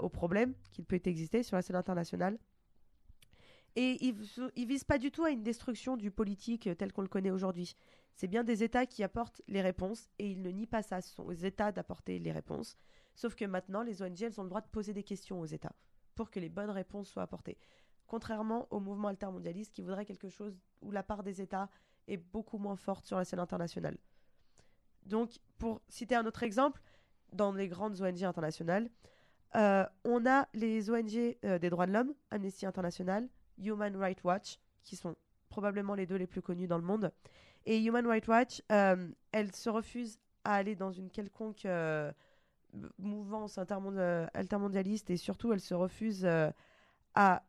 [0.00, 2.38] aux problèmes qu'il peut exister sur la scène internationale.
[3.76, 7.02] Et ils ne visent pas du tout à une destruction du politique euh, tel qu'on
[7.02, 7.76] le connaît aujourd'hui.
[8.14, 11.00] C'est bien des États qui apportent les réponses et ils ne nient pas ça.
[11.00, 12.76] Ce sont aux États d'apporter les réponses.
[13.14, 15.76] Sauf que maintenant, les ONG, elles ont le droit de poser des questions aux États
[16.16, 17.58] pour que les bonnes réponses soient apportées.
[18.08, 21.68] Contrairement au mouvement altermondialiste qui voudrait quelque chose où la part des États
[22.08, 23.98] est beaucoup moins forte sur la scène internationale.
[25.04, 26.82] Donc, pour citer un autre exemple,
[27.32, 28.88] dans les grandes ONG internationales,
[29.54, 34.58] euh, on a les ONG euh, des droits de l'homme, Amnesty International, Human Rights Watch,
[34.82, 35.14] qui sont
[35.48, 37.12] probablement les deux les plus connus dans le monde.
[37.66, 41.66] Et Human Rights Watch, euh, elle se refuse à aller dans une quelconque
[42.98, 46.26] mouvance intermond- altermondialiste et surtout elle se refuse
[47.14, 47.42] à...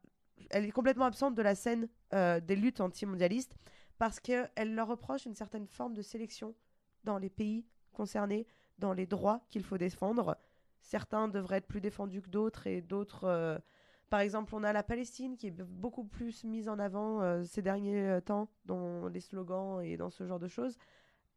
[0.49, 3.55] Elle est complètement absente de la scène euh, des luttes antimondialistes
[3.97, 6.55] parce qu'elle leur reproche une certaine forme de sélection
[7.03, 8.47] dans les pays concernés,
[8.77, 10.37] dans les droits qu'il faut défendre.
[10.81, 13.25] Certains devraient être plus défendus que d'autres et d'autres...
[13.25, 13.57] euh,
[14.09, 17.61] par exemple, on a la Palestine qui est beaucoup plus mise en avant euh, ces
[17.61, 20.77] derniers temps dans les slogans et dans ce genre de choses.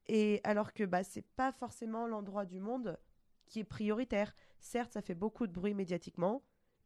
[0.06, 2.98] Et alors que bah, c'est pas forcément l'endroit du monde
[3.46, 4.34] qui est prioritaire.
[4.58, 6.42] Certes, ça fait beaucoup de bruit médiatiquement,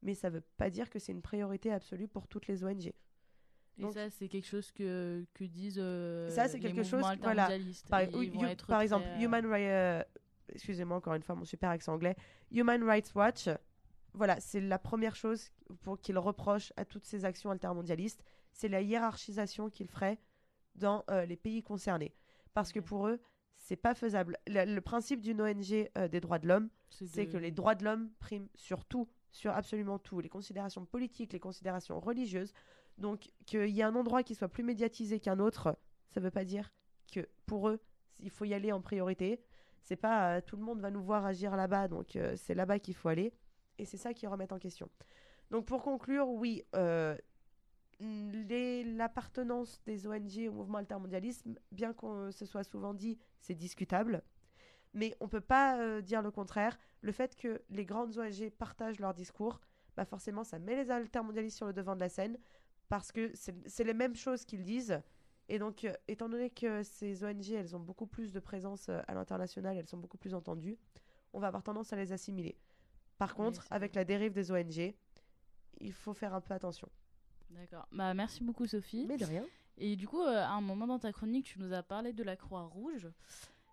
[0.06, 2.86] mais ça veut pas dire que c'est une priorité absolue pour toutes les ONG.
[3.78, 7.48] Et Donc- ça, c'est quelque chose que, que disent euh, Ça, c'est quelque chose, voilà.
[7.90, 9.66] Par, oui, you- par exemple, euh, Human Rights...
[9.68, 10.02] euh,
[10.54, 12.14] Excusez-moi encore une fois mon super accent anglais.
[12.52, 13.48] Human Rights Watch,
[14.14, 15.50] voilà, c'est la première chose
[15.82, 20.18] pour qu'il reproche à toutes ces actions altermondialistes, c'est la hiérarchisation qu'il ferait
[20.76, 22.14] dans euh, les pays concernés.
[22.54, 23.18] Parce que pour eux,
[23.56, 24.38] c'est pas faisable.
[24.46, 27.74] Le, le principe d'une ONG euh, des droits de l'homme, c'est de- que les droits
[27.74, 32.52] de l'homme priment sur tout, sur absolument tout, les considérations politiques, les considérations religieuses.
[32.96, 36.44] Donc qu'il y ait un endroit qui soit plus médiatisé qu'un autre, ça veut pas
[36.44, 36.72] dire
[37.12, 37.78] que pour eux,
[38.18, 39.42] il faut y aller en priorité.
[39.82, 42.78] C'est pas euh, tout le monde va nous voir agir là-bas, donc euh, c'est là-bas
[42.78, 43.32] qu'il faut aller.
[43.78, 44.88] Et c'est ça qui remet en question.
[45.50, 47.14] Donc pour conclure, oui, euh,
[48.00, 54.22] l'appartenance des ONG au mouvement altermondialisme, bien qu'on se soit souvent dit, c'est discutable.
[54.96, 56.78] Mais on peut pas euh, dire le contraire.
[57.02, 59.60] Le fait que les grandes ONG partagent leur discours,
[59.94, 62.38] bah forcément, ça met les altermondialistes sur le devant de la scène
[62.88, 65.00] parce que c'est les mêmes choses qu'ils disent.
[65.48, 69.00] Et donc, euh, étant donné que ces ONG, elles ont beaucoup plus de présence euh,
[69.06, 70.78] à l'international, elles sont beaucoup plus entendues,
[71.34, 72.56] on va avoir tendance à les assimiler.
[73.18, 74.94] Par contre, avec la dérive des ONG,
[75.80, 76.88] il faut faire un peu attention.
[77.50, 77.86] D'accord.
[77.92, 79.04] Bah, merci beaucoup, Sophie.
[79.06, 79.44] Mais de rien.
[79.78, 82.22] Et du coup, euh, à un moment dans ta chronique, tu nous as parlé de
[82.22, 83.08] la Croix-Rouge.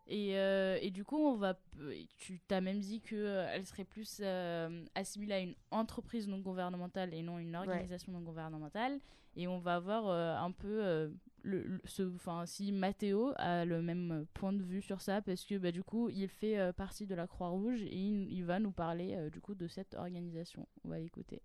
[0.08, 1.58] Et, euh, et du coup, on va,
[2.18, 7.22] tu t'as même dit qu'elle serait plus euh, assimilée à une entreprise non gouvernementale et
[7.22, 9.00] non une organisation non gouvernementale.
[9.36, 11.10] Et on va voir euh, un peu euh,
[11.42, 15.44] le, le- ce, enfin, si Matteo a le même point de vue sur ça, parce
[15.46, 18.60] que bah, du coup, il fait euh, partie de la Croix-Rouge et il, il va
[18.60, 20.68] nous parler euh, du coup de cette organisation.
[20.84, 21.42] On va l'écouter.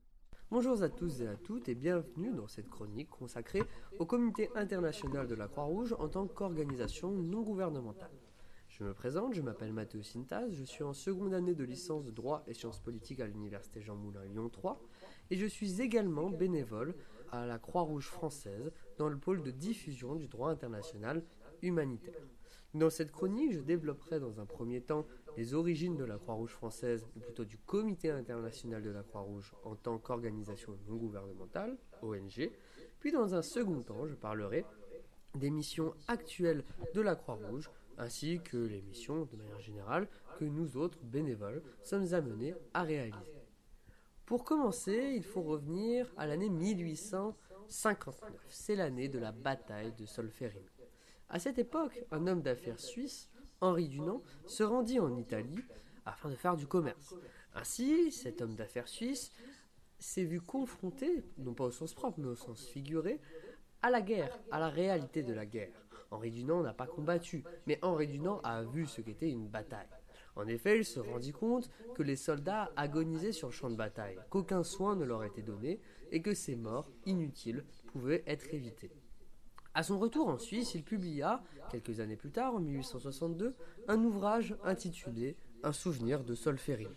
[0.50, 3.62] Bonjour à tous et à toutes et bienvenue dans cette chronique consacrée
[3.98, 8.10] au Comité international de la Croix-Rouge en tant qu'organisation non gouvernementale.
[8.78, 12.12] Je me présente, je m'appelle Mathéo Sintas, je suis en seconde année de licence de
[12.12, 14.80] droit et sciences politiques à l'université Jean Moulin Lyon 3
[15.30, 16.94] et je suis également bénévole
[17.32, 21.24] à la Croix-Rouge française dans le pôle de diffusion du droit international
[21.60, 22.22] humanitaire.
[22.72, 27.04] Dans cette chronique, je développerai dans un premier temps les origines de la Croix-Rouge française,
[27.16, 32.48] ou plutôt du Comité international de la Croix-Rouge en tant qu'organisation non gouvernementale, ONG.
[33.00, 34.64] Puis dans un second temps, je parlerai
[35.34, 36.64] des missions actuelles
[36.94, 40.08] de la Croix-Rouge, ainsi que les missions, de manière générale,
[40.38, 43.34] que nous autres bénévoles sommes amenés à réaliser.
[44.24, 48.30] Pour commencer, il faut revenir à l'année 1859.
[48.48, 50.68] C'est l'année de la bataille de Solferino.
[51.28, 53.30] À cette époque, un homme d'affaires suisse,
[53.60, 55.58] Henri Dunant, se rendit en Italie
[56.06, 57.14] afin de faire du commerce.
[57.54, 59.32] Ainsi, cet homme d'affaires suisse
[59.98, 63.20] s'est vu confronté, non pas au sens propre, mais au sens figuré,
[63.82, 65.87] à la guerre, à la réalité de la guerre.
[66.10, 69.88] Henri Dunant n'a pas combattu, mais Henri Dunant a vu ce qu'était une bataille.
[70.36, 74.18] En effet, il se rendit compte que les soldats agonisaient sur le champ de bataille,
[74.30, 75.80] qu'aucun soin ne leur était donné
[76.12, 78.92] et que ces morts inutiles pouvaient être évitées.
[79.74, 83.54] À son retour en Suisse, il publia, quelques années plus tard, en 1862,
[83.88, 86.90] un ouvrage intitulé Un souvenir de Solferino.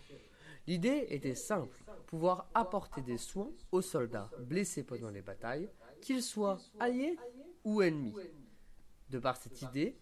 [0.66, 5.68] L'idée était simple, pouvoir apporter des soins aux soldats blessés pendant les batailles,
[6.00, 7.16] qu'ils soient alliés
[7.64, 8.14] ou ennemis.
[9.12, 9.94] De par cette idée,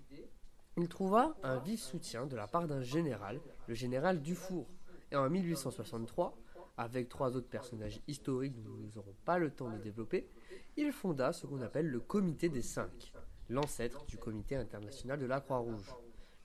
[0.76, 4.68] il trouva un vif soutien de la part d'un général, le général Dufour.
[5.10, 6.38] Et en 1863,
[6.76, 10.30] avec trois autres personnages historiques dont nous n'aurons pas le temps de développer,
[10.76, 13.12] il fonda ce qu'on appelle le Comité des Cinq,
[13.48, 15.92] l'ancêtre du Comité international de la Croix-Rouge,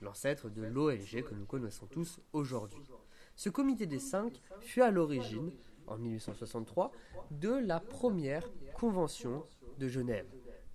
[0.02, 2.90] l'ancêtre de l'ONG que nous connaissons tous aujourd'hui.
[3.36, 5.52] Ce Comité des Cinq fut à l'origine,
[5.86, 6.92] en 1863,
[7.30, 9.46] de la première Convention
[9.78, 10.26] de Genève,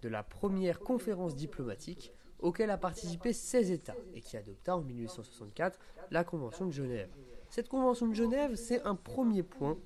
[0.03, 5.79] de la première conférence diplomatique auquel a participé 16 États et qui adopta en 1864
[6.11, 7.11] la Convention de Genève.
[7.51, 9.79] Cette Convention de Genève, c'est un premier point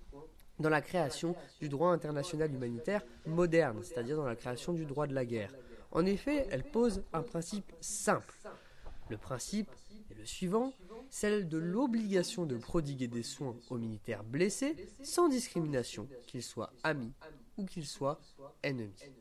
[0.60, 5.14] dans la création du droit international humanitaire moderne, c'est-à-dire dans la création du droit de
[5.14, 5.54] la guerre.
[5.90, 8.34] En effet, elle pose un principe simple.
[9.08, 9.70] Le principe
[10.10, 10.72] est le suivant,
[11.10, 17.12] celle de l'obligation de prodiguer des soins aux militaires blessés sans discrimination, qu'ils soient amis
[17.56, 18.20] ou qu'ils soient
[18.62, 19.12] ennemis.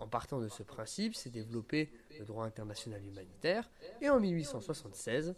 [0.00, 5.34] En partant de ce principe, s'est développé le droit international humanitaire, et en 1876,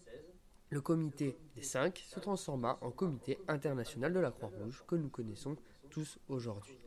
[0.70, 5.57] le comité des cinq se transforma en comité international de la Croix-Rouge que nous connaissons
[5.90, 6.79] tous aujourd'hui.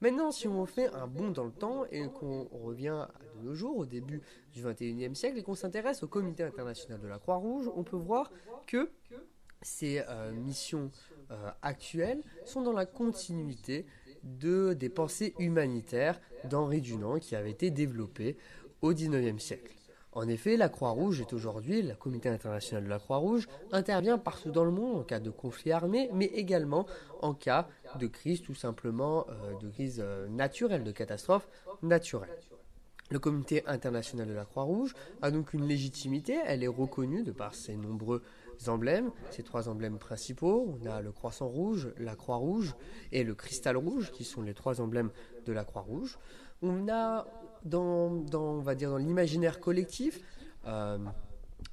[0.00, 3.06] Maintenant, si on fait un bond dans le temps et qu'on revient
[3.36, 4.22] de nos jours, au début
[4.52, 8.30] du XXIe siècle, et qu'on s'intéresse au comité international de la Croix-Rouge, on peut voir
[8.66, 8.90] que
[9.60, 10.90] ces euh, missions
[11.30, 13.84] euh, actuelles sont dans la continuité
[14.24, 18.36] de, des pensées humanitaires d'Henri Dunant qui avait été développées
[18.82, 19.74] au XIXe siècle.
[20.12, 24.64] En effet, la Croix-Rouge est aujourd'hui, le Comité international de la Croix-Rouge, intervient partout dans
[24.64, 26.86] le monde en cas de conflit armé, mais également
[27.22, 27.68] en cas
[27.98, 31.48] de crise tout simplement, euh, de crise euh, naturelle, de catastrophe
[31.82, 32.30] naturelle.
[33.10, 37.56] Le Comité international de la Croix-Rouge a donc une légitimité, elle est reconnue de par
[37.56, 38.22] ses nombreux
[38.68, 40.76] emblèmes, ces trois emblèmes principaux.
[40.80, 42.74] On a le croissant rouge, la croix rouge
[43.10, 45.10] et le cristal rouge, qui sont les trois emblèmes
[45.44, 46.18] de la croix rouge.
[46.62, 47.26] On a
[47.64, 50.20] dans, on va dire, dans l'imaginaire collectif,
[50.66, 50.98] euh,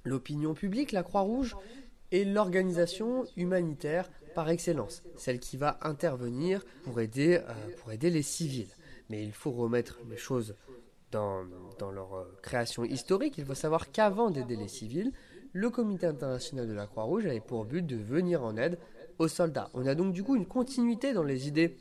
[0.03, 1.55] l'opinion publique, la Croix-Rouge
[2.11, 8.21] est l'organisation humanitaire par excellence, celle qui va intervenir pour aider, euh, pour aider les
[8.21, 8.69] civils.
[9.09, 10.55] Mais il faut remettre les choses
[11.11, 11.43] dans,
[11.91, 13.37] leur euh, création historique.
[13.37, 15.11] Il faut savoir qu'avant d'aider les civils,
[15.53, 18.77] le Comité international de la Croix-Rouge avait pour but de venir en aide
[19.19, 19.69] aux soldats.
[19.73, 21.77] On a donc du coup une continuité dans les idées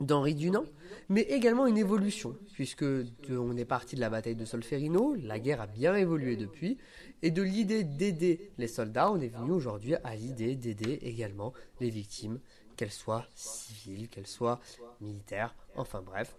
[0.00, 0.64] d'Henri Dunant,
[1.08, 2.84] mais également une évolution, puisque
[3.30, 6.78] on est parti de la bataille de Solferino, la guerre a bien évolué depuis,
[7.22, 11.90] et de l'idée d'aider les soldats, on est venu aujourd'hui à l'idée d'aider également les
[11.90, 12.40] victimes,
[12.76, 14.60] qu'elles soient civiles, qu'elles soient
[15.00, 16.36] militaires, enfin bref.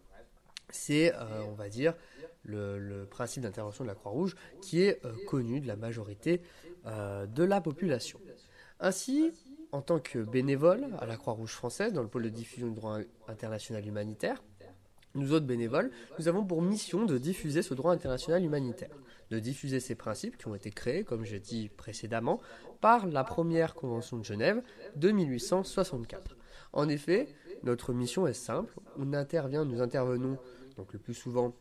[0.73, 1.93] C'est, euh, on va dire,
[2.43, 6.41] le, principe d'intervention de la Croix-Rouge qui est euh, connu de la majorité
[6.87, 8.19] euh, de la population.
[8.79, 9.31] Ainsi,
[9.71, 12.97] en tant que bénévole à la Croix-Rouge française dans le pôle de diffusion du droit
[13.27, 14.43] international humanitaire,
[15.15, 18.95] nous autres bénévoles, nous avons pour mission de diffuser ce droit international humanitaire,
[19.29, 22.41] de diffuser ces principes qui ont été créés, comme j'ai dit précédemment,
[22.81, 24.63] par la première Convention de Genève
[24.95, 26.35] de 1864.
[26.73, 27.27] En effet,
[27.61, 30.39] notre mission est simple, on intervient, nous intervenons
[30.77, 31.53] donc le plus souvent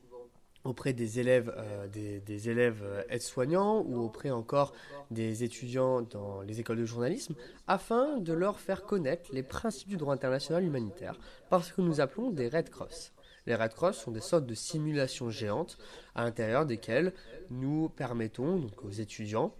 [0.64, 4.72] auprès des élèves, euh, des, élèves euh, aides-soignants ou auprès encore
[5.10, 7.34] des étudiants dans les écoles de journalisme,
[7.66, 11.18] afin de leur faire connaître les principes du droit international humanitaire,
[11.50, 13.12] parce que nous appelons des Red Cross.
[13.46, 15.78] Les Red Cross sont des sortes de simulations géantes
[16.14, 17.12] à l'intérieur desquelles
[17.50, 19.54] nous permettons aux étudiants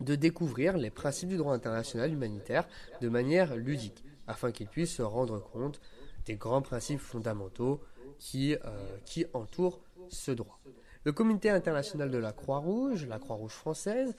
[0.00, 2.68] de découvrir les principes du droit international humanitaire
[3.00, 5.80] de manière ludique, afin qu'ils puissent se rendre compte
[6.26, 7.80] des grands principes fondamentaux
[8.18, 8.58] qui, euh,
[9.04, 10.58] qui entourent ce droit.
[11.04, 14.14] Le Comité international de la Croix-Rouge, la Croix-Rouge française,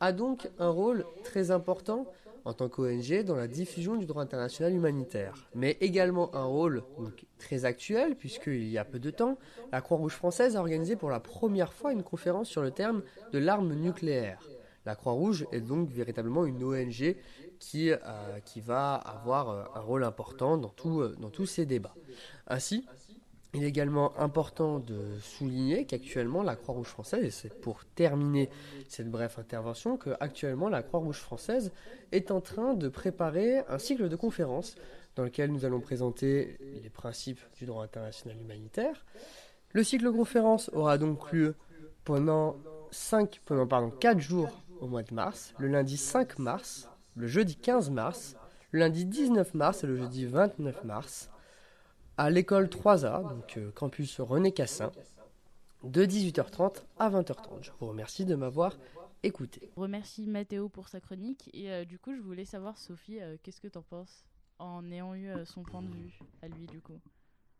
[0.00, 2.06] a donc un rôle très important
[2.44, 6.84] en tant qu'ONG dans la diffusion du droit international humanitaire, mais également un rôle
[7.38, 9.36] très actuel, puisqu'il y a peu de temps,
[9.72, 13.38] la Croix-Rouge française a organisé pour la première fois une conférence sur le terme de
[13.38, 14.40] l'arme nucléaire.
[14.84, 17.16] La Croix-Rouge est donc véritablement une ONG
[17.58, 17.96] qui, euh,
[18.44, 21.96] qui va avoir euh, un rôle important dans, tout, dans tous ces débats.
[22.46, 22.86] Ainsi,
[23.56, 28.50] il est également important de souligner qu'actuellement la Croix-Rouge française, et c'est pour terminer
[28.86, 31.72] cette brève intervention, qu'actuellement la Croix-Rouge française
[32.12, 34.76] est en train de préparer un cycle de conférences
[35.14, 39.06] dans lequel nous allons présenter les principes du droit international humanitaire.
[39.72, 41.54] Le cycle de conférences aura donc lieu
[42.04, 42.56] pendant,
[42.90, 44.50] 5, pendant pardon, 4 jours
[44.80, 48.36] au mois de mars, le lundi 5 mars, le jeudi 15 mars,
[48.70, 51.30] le lundi 19 mars et le jeudi 29 mars
[52.18, 54.90] à l'école 3A, donc euh, campus René Cassin,
[55.84, 57.62] de 18h30 à 20h30.
[57.62, 58.76] Je vous remercie de m'avoir
[59.22, 59.70] écouté.
[59.76, 61.50] Je remercie Mathéo pour sa chronique.
[61.52, 64.24] Et euh, du coup, je voulais savoir, Sophie, euh, qu'est-ce que t'en penses
[64.58, 66.98] en ayant eu euh, son point de vue à lui, du coup?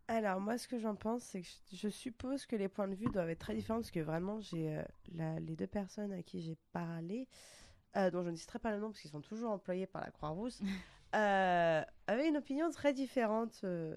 [0.09, 3.11] Alors, moi, ce que j'en pense, c'est que je, suppose que les points de vue
[3.13, 4.83] doivent être très différents parce que vraiment, j'ai euh,
[5.15, 7.29] la- les deux personnes à qui j'ai parlé,
[7.97, 10.11] euh, dont je ne citerai pas le nom parce qu'ils sont toujours employés par la
[10.11, 10.55] Croix-Rouge,
[11.15, 13.97] euh, avaient une opinion très différente euh,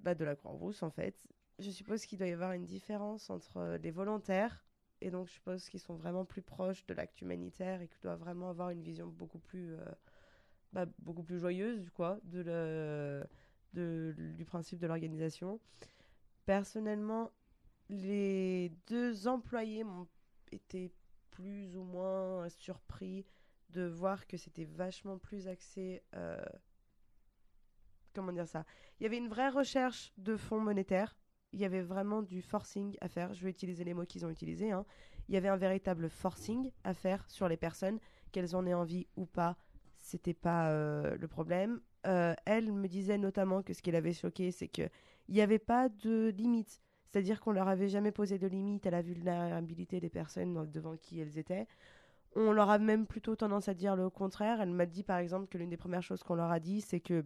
[0.00, 1.16] bah, de la Croix-Rouge, en fait.
[1.58, 4.64] Je suppose qu'il doit y avoir une différence entre euh, les volontaires
[5.00, 8.20] et donc je suppose qu'ils sont vraiment plus proches de l'acte humanitaire et qu'ils doivent
[8.20, 9.84] vraiment avoir une vision beaucoup plus, euh,
[10.72, 13.24] bah, beaucoup plus joyeuse, quoi, de le
[13.74, 15.60] de- du principe de l'organisation.
[16.46, 17.32] Personnellement,
[17.90, 20.08] les deux employés m'ont
[20.52, 20.92] été
[21.30, 23.26] plus ou moins surpris
[23.70, 26.02] de voir que c'était vachement plus axé.
[26.14, 26.38] euh,
[28.16, 28.64] comment dire ça
[28.98, 31.14] Il y avait une vraie recherche de fonds monétaires.
[31.52, 33.32] Il y avait vraiment du forcing à faire.
[33.34, 34.72] Je vais utiliser les mots qu'ils ont utilisés.
[34.72, 34.84] hein.
[35.28, 37.98] Il y avait un véritable forcing à faire sur les personnes,
[38.32, 39.56] qu'elles en aient envie ou pas.
[39.98, 41.80] C'était pas euh, le problème.
[42.06, 44.88] Euh, elle me disait notamment que ce qui l'avait choqué, c'est que
[45.28, 46.80] il n'y avait pas de limite.
[47.06, 51.20] C'est-à-dire qu'on leur avait jamais posé de limite à la vulnérabilité des personnes devant qui
[51.20, 51.66] elles étaient.
[52.36, 54.60] On leur a même plutôt tendance à dire le contraire.
[54.60, 57.00] Elle m'a dit par exemple que l'une des premières choses qu'on leur a dit, c'est
[57.00, 57.24] que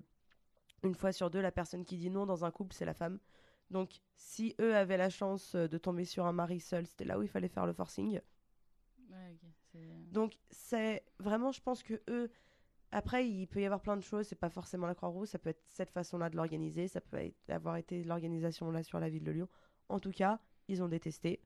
[0.82, 3.18] une fois sur deux, la personne qui dit non dans un couple, c'est la femme.
[3.70, 7.18] Donc, si eux avaient la chance euh, de tomber sur un mari seul, c'était là
[7.18, 8.20] où il fallait faire le forcing.
[9.10, 9.36] Ouais,
[10.10, 12.30] Donc, c'est vraiment, je pense que eux,
[12.92, 14.26] après, il peut y avoir plein de choses.
[14.26, 17.50] C'est pas forcément la Croix-Rouge, ça peut être cette façon-là de l'organiser, ça peut être-
[17.50, 19.48] avoir été l'organisation là sur la ville de Lyon.
[19.88, 21.40] En tout cas, ils ont détesté.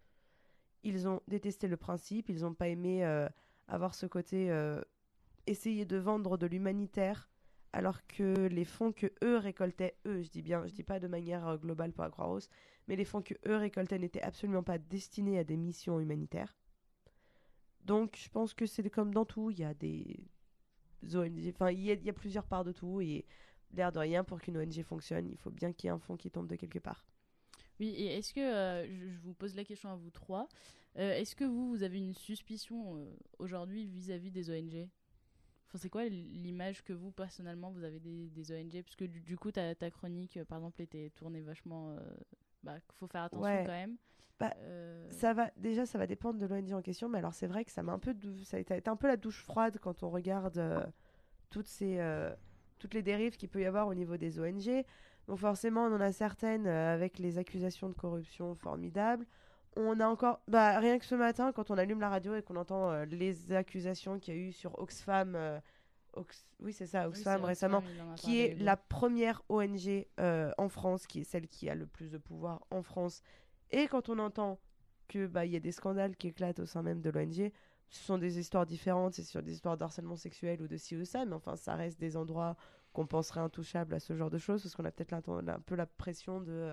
[0.83, 3.29] Ils ont détesté le principe, ils n'ont pas aimé euh,
[3.69, 4.81] avoir ce côté euh,
[5.47, 7.29] essayer de vendre de l'humanitaire
[7.75, 11.09] alors que les fonds que eux récoltaient, eux, je dis bien, je dis pas de
[11.09, 12.39] manière euh, globale pour la
[12.87, 16.57] mais les fonds que eux récoltaient n'étaient absolument pas destinés à des missions humanitaires.
[17.85, 20.21] Donc, je pense que c'est comme dans tout, il y a des
[21.13, 23.27] ONG, enfin, il y, a- plusieurs parts de tout, et
[23.73, 26.17] l'air de rien, pour qu'une ONG fonctionne, il faut bien qu'il y ait un fonds
[26.17, 27.05] qui tombe de quelque part.
[27.81, 30.49] Oui, et est-ce que, euh, je, vous pose la question à vous trois,
[30.97, 33.05] euh, est-ce que vous, avez une suspicion
[33.41, 34.89] aujourd'hui vis-à-vis des ONG
[35.75, 39.21] Enfin, c'est quoi l'image que vous, personnellement, vous avez des, des ONG Parce que du,
[39.21, 41.91] du coup, ta, ta chronique, euh, par exemple, était tournée vachement...
[41.91, 41.99] euh,
[42.63, 43.65] bah, faut faire attention Ouais.
[43.67, 43.97] quand même.
[44.39, 47.49] Bah, Euh, Ça va, déjà, ça va dépendre de l'ONG en question, mais alors c'est
[47.49, 49.79] vrai que ça m'a un peu, dou- ça a été un peu la douche froide
[49.81, 50.81] quand on regarde euh,
[51.51, 51.99] toutes ces,
[52.79, 54.85] toutes les dérives qu'il peut y avoir au niveau des ONG.
[55.27, 59.27] Donc forcément, on en a certaines avec les accusations de corruption formidables.
[59.77, 62.57] On a encore, bah, rien que ce matin, quand on allume la radio et qu'on
[62.57, 65.59] entend euh, les accusations qu'il y a eu sur Oxfam, euh,
[66.13, 67.81] Ox- oui c'est ça, Oxfam récemment,
[68.15, 72.11] qui est la première ONG euh, en France, qui est celle qui a le plus
[72.13, 73.21] de pouvoir en France.
[73.73, 74.61] Et quand on entend
[75.09, 77.51] que bah il y a des scandales qui éclatent au sein même de l'ONG,
[77.91, 81.05] ce sont des histoires différentes, c'est sur des histoires d'harcèlement sexuel ou de ci ou
[81.05, 82.57] ça, mais enfin ça reste des endroits
[82.93, 85.21] qu'on penserait intouchables à ce genre de choses, parce qu'on a peut-être un
[85.67, 86.73] peu la pression de,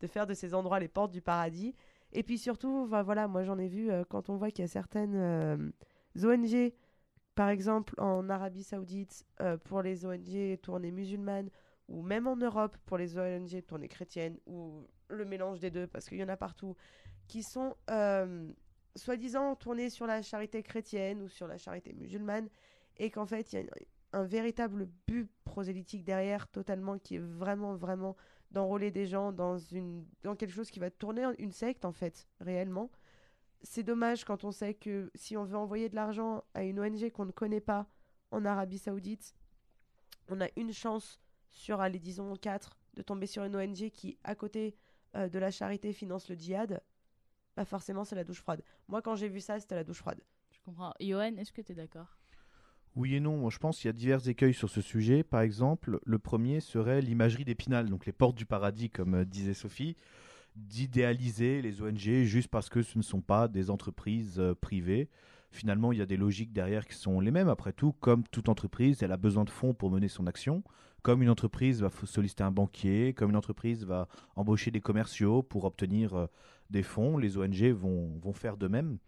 [0.00, 1.74] de faire de ces endroits les portes du paradis.
[2.12, 4.68] Et puis surtout, voilà, moi j'en ai vu euh, quand on voit qu'il y a
[4.68, 5.70] certaines euh,
[6.22, 6.72] ONG,
[7.34, 11.50] par exemple en Arabie Saoudite, euh, pour les ONG tournées musulmanes,
[11.88, 16.08] ou même en Europe pour les ONG tournées chrétiennes, ou le mélange des deux, parce
[16.08, 16.76] qu'il y en a partout,
[17.26, 17.74] qui sont
[18.96, 22.48] soi-disant tournées sur la charité chrétienne ou sur la charité musulmane,
[22.96, 23.64] et qu'en fait, il y a
[24.12, 28.16] un véritable but prosélytique derrière, totalement, qui est vraiment, vraiment
[28.50, 32.28] d'enrôler des gens dans, une, dans quelque chose qui va tourner une secte, en fait,
[32.40, 32.90] réellement.
[33.62, 37.10] C'est dommage quand on sait que si on veut envoyer de l'argent à une ONG
[37.10, 37.86] qu'on ne connaît pas
[38.30, 39.34] en Arabie Saoudite,
[40.28, 41.20] on a une chance
[41.50, 44.76] sur, allez, disons, quatre, de tomber sur une ONG qui, à côté
[45.16, 46.82] euh, de la charité, finance le djihad.
[47.56, 48.62] Bah forcément, c'est la douche froide.
[48.86, 50.20] Moi, quand j'ai vu ça, c'était la douche froide.
[50.50, 50.92] Je comprends.
[51.00, 52.17] Johan, est-ce que tu es d'accord?
[52.96, 53.48] Oui et non.
[53.50, 55.22] Je pense qu'il y a divers écueils sur ce sujet.
[55.22, 59.54] Par exemple, le premier serait l'imagerie d'Épinal, donc les portes du paradis, comme euh, disait
[59.54, 59.96] Sophie,
[60.56, 65.08] d'idéaliser les ONG juste parce que ce ne sont pas des entreprises euh, privées.
[65.50, 67.48] Finalement, il y a des logiques derrière qui sont les mêmes.
[67.48, 70.62] Après tout, comme toute entreprise, elle a besoin de fonds pour mener son action.
[71.02, 75.64] Comme une entreprise va solliciter un banquier, comme une entreprise va embaucher des commerciaux pour
[75.64, 76.26] obtenir euh,
[76.70, 78.98] des fonds, les ONG vont, vont faire de même.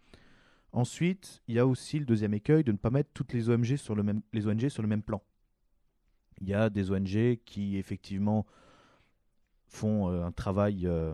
[0.73, 3.75] Ensuite, il y a aussi le deuxième écueil de ne pas mettre toutes les ONG
[3.75, 5.21] sur le même, les sur le même plan.
[6.39, 8.45] Il y a des ONG qui effectivement
[9.67, 11.13] font euh, un travail euh,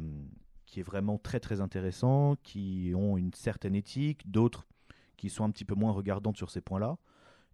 [0.66, 4.68] qui est vraiment très très intéressant, qui ont une certaine éthique, d'autres
[5.18, 6.98] qui sont un petit peu moins regardantes sur ces points-là.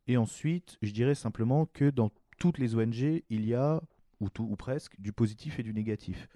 [0.07, 3.81] Et ensuite, je dirais simplement que dans toutes les ONG, il y a,
[4.19, 6.27] ou tout ou presque, du positif et du négatif.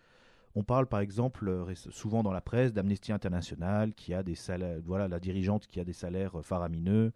[0.57, 4.79] On parle par exemple euh, souvent dans la presse d'Amnesty International, qui a des salaires,
[4.83, 7.13] voilà, la dirigeante qui a des salaires euh, faramineux,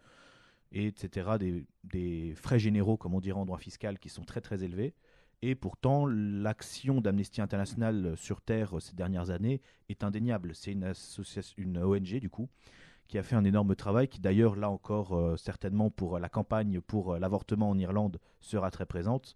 [0.71, 4.63] et etc., des, frais généraux, comme on dirait en droit fiscal, qui sont très très
[4.63, 4.93] élevés.
[5.41, 10.53] Et pourtant, l'action d'Amnesty International sur Terre euh, ces dernières années est indéniable.
[10.53, 10.93] C'est une,
[11.57, 12.47] une ONG, du coup,
[13.07, 16.79] qui a fait un énorme travail, qui d'ailleurs, là encore, euh, certainement pour la campagne
[16.79, 19.35] pour euh, l'avortement en Irlande, sera très présente.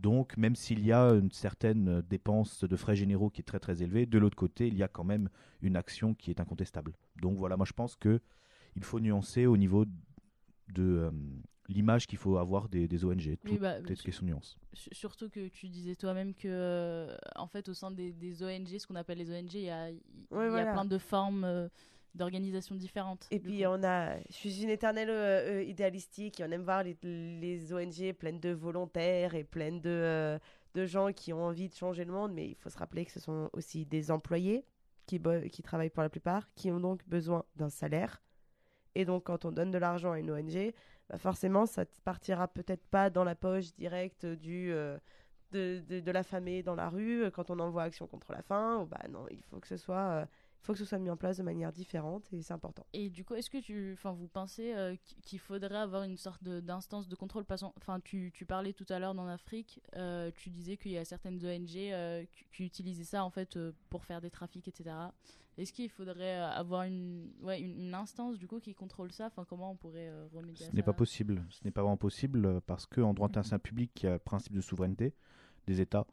[0.00, 3.58] Donc, même s'il y a une certaine euh, dépense de frais généraux qui est très
[3.58, 5.28] très élevée, de l'autre côté, il y a quand même
[5.60, 6.94] une action qui est incontestable.
[7.20, 8.20] Donc voilà, moi je pense que
[8.76, 9.84] il faut nuancer au niveau
[10.72, 11.10] de euh,
[11.68, 13.36] l'image qu'il faut avoir des, des ONG.
[13.44, 14.56] Tout Oui, bah, est question de nuance.
[14.72, 18.78] Su- Surtout que tu disais toi-même que, euh, en fait, au sein des, des ONG,
[18.78, 21.68] ce qu'on appelle les ONG, il y a, y plein de formes euh,
[22.18, 23.26] d'organisations différentes.
[23.30, 23.68] Et puis coup.
[23.68, 27.72] on a, je suis une éternelle euh, euh, idéalistique et on aime voir les, les
[27.72, 30.38] ONG pleines de volontaires et pleines de, euh,
[30.74, 33.12] de gens qui ont envie de changer le monde, mais il faut se rappeler que
[33.12, 34.66] ce sont aussi des employés
[35.06, 35.18] qui,
[35.50, 38.20] qui travaillent pour la plupart, qui ont donc besoin d'un salaire.
[38.94, 40.72] Et donc quand on donne de l'argent à une ONG,
[41.08, 44.98] bah forcément ça t- partira peut-être pas dans la poche directe du, euh,
[45.52, 48.80] de, de, de l'affamé dans la rue quand on envoie Action contre la faim.
[48.82, 50.26] ou bah non, il faut que ce soit...
[50.60, 52.84] il faut que ce soit mis en place de manière différente et c'est important.
[52.92, 56.16] Et du coup, est-ce que tu, enfin, vous pensez euh, qu- qu'il faudrait avoir une
[56.18, 57.44] sorte de- d'instance de, contrôle?
[57.44, 60.98] Passant Enfin, tu, tu parlais tout à l'heure dans l'Afrique, euh, tu disais qu'il y
[60.98, 64.66] a certaines ONG euh, qui, qui utilisaient ça en fait euh, pour faire des trafics,
[64.68, 64.94] etc.
[65.56, 69.26] Est-ce qu'il faudrait avoir une, ouais, une, une instance du coup qui contrôle ça?
[69.26, 70.86] Enfin, comment on pourrait euh, remédier à Ce n'est ça?
[70.86, 71.44] pas possible.
[71.50, 74.52] Ce n'est pas vraiment possible parce qu'en droit international public, il y a le principe
[74.54, 75.14] de souveraineté
[75.66, 76.06] des États.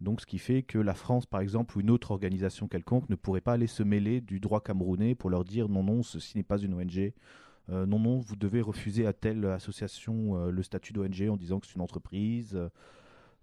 [0.00, 3.16] Donc, ce qui fait que la France, par exemple, ou une autre organisation quelconque ne
[3.16, 6.42] pourrait pas aller se mêler du droit camerounais pour leur dire non, non, ceci n'est
[6.42, 7.12] pas une ONG.
[7.68, 11.60] Euh, non, non, vous devez refuser à telle association euh, le statut d'ONG en disant
[11.60, 12.58] que c'est une entreprise.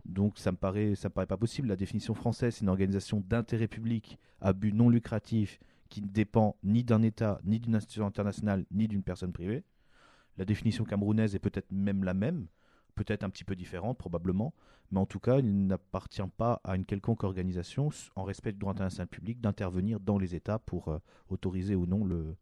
[0.06, 1.68] Donc, ça me paraît, ça me paraît pas possible.
[1.68, 6.58] La définition française, c'est une organisation d'intérêt public à but non lucratif qui ne dépend
[6.64, 9.64] ni d'un État, ni d'une institution internationale, ni d'une personne privée.
[10.38, 12.48] La définition camerounaise est peut-être même la même.
[12.98, 14.54] Peut-être un petit peu différentes, probablement,
[14.92, 18.74] mais en tout cas, il n'appartient pas à une quelconque organisation, en respect du droit
[18.74, 22.36] international public, d'intervenir dans les États pour euh, autoriser ou non le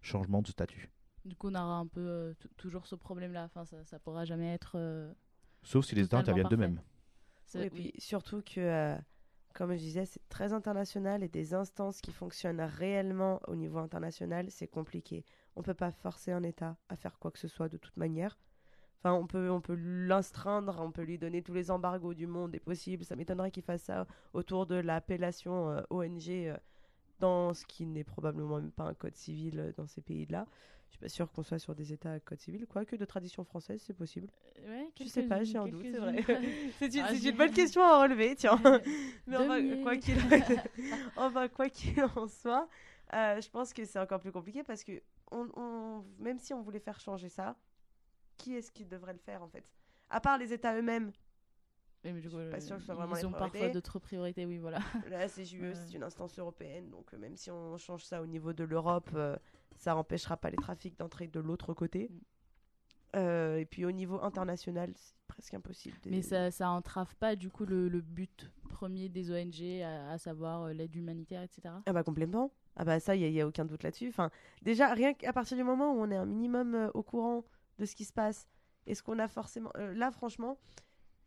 [0.00, 0.90] changement de statut.
[1.24, 3.44] Du coup, on aura un peu euh, toujours ce problème-là.
[3.44, 4.72] Enfin, ça, ça pourra jamais être.
[4.76, 5.12] euh,
[5.62, 6.80] Sauf si les États interviennent d'eux-mêmes.
[7.54, 7.70] Oui, et oui.
[7.70, 8.96] puis surtout que, euh,
[9.54, 14.50] comme je disais, c'est très international et des instances qui fonctionnent réellement au niveau international,
[14.50, 15.24] c'est compliqué.
[15.54, 18.36] On peut pas forcer un État à faire quoi que ce soit de toute manière.
[19.04, 22.54] Enfin, on peut, on peut l'instreindre, on peut lui donner tous les embargos du monde
[22.54, 23.04] est possible.
[23.04, 26.56] Ça m'étonnerait qu'il fasse ça autour de l'appellation euh, ONG euh,
[27.18, 30.46] dans ce qui n'est probablement même pas un code civil euh, dans ces pays-là.
[30.88, 33.44] Je suis pas sûre qu'on soit sur des États à code civil, quoique de tradition
[33.44, 34.28] française, c'est possible.
[34.66, 36.22] Ouais, Je sais pas, j'ai un doute, c'est vrai.
[36.78, 38.60] C'est une, Ah, une bonne question à relever, tiens.
[39.26, 39.36] Mais
[41.16, 42.68] enfin, quoi qu'il enfin, en soit,
[43.12, 46.78] je pense que c'est encore plus compliqué parce que on, on- même si on voulait
[46.80, 47.56] faire changer ça,
[48.42, 49.64] qui est-ce qui devrait le faire en fait?
[50.10, 51.12] À part les États eux-mêmes,
[52.04, 53.68] mais du Je coup, suis pas euh, sûre que ce soit vraiment ils ont parfois
[53.68, 54.78] d'autres priorités, oui, voilà.
[55.08, 55.74] la CJUE Ouais.
[55.74, 59.10] c'est une instance européenne, donc euh, même si on change ça au niveau de l'Europe,
[59.14, 59.36] euh,
[59.76, 62.08] ça empêchera pas les trafics d'entrer de l'autre côté.
[62.10, 62.20] Mm.
[63.14, 65.96] Euh, et puis au niveau international, c'est presque impossible.
[66.02, 70.10] de- Mais ça, ça entrave pas, du coup, le, le but premier des ONG, à,
[70.12, 71.74] à savoir euh, l'aide humanitaire, etc.
[71.86, 72.50] Ah bah complètement.
[72.74, 74.08] Ah bah ça, il n'y a, aucun doute là-dessus.
[74.08, 74.30] Enfin,
[74.62, 77.44] déjà, rien qu'à partir du moment où on est un minimum au courant
[77.78, 78.48] de ce qui se passe,
[78.86, 79.70] est-ce qu'on a forcément...
[79.76, 80.58] euh, là, franchement,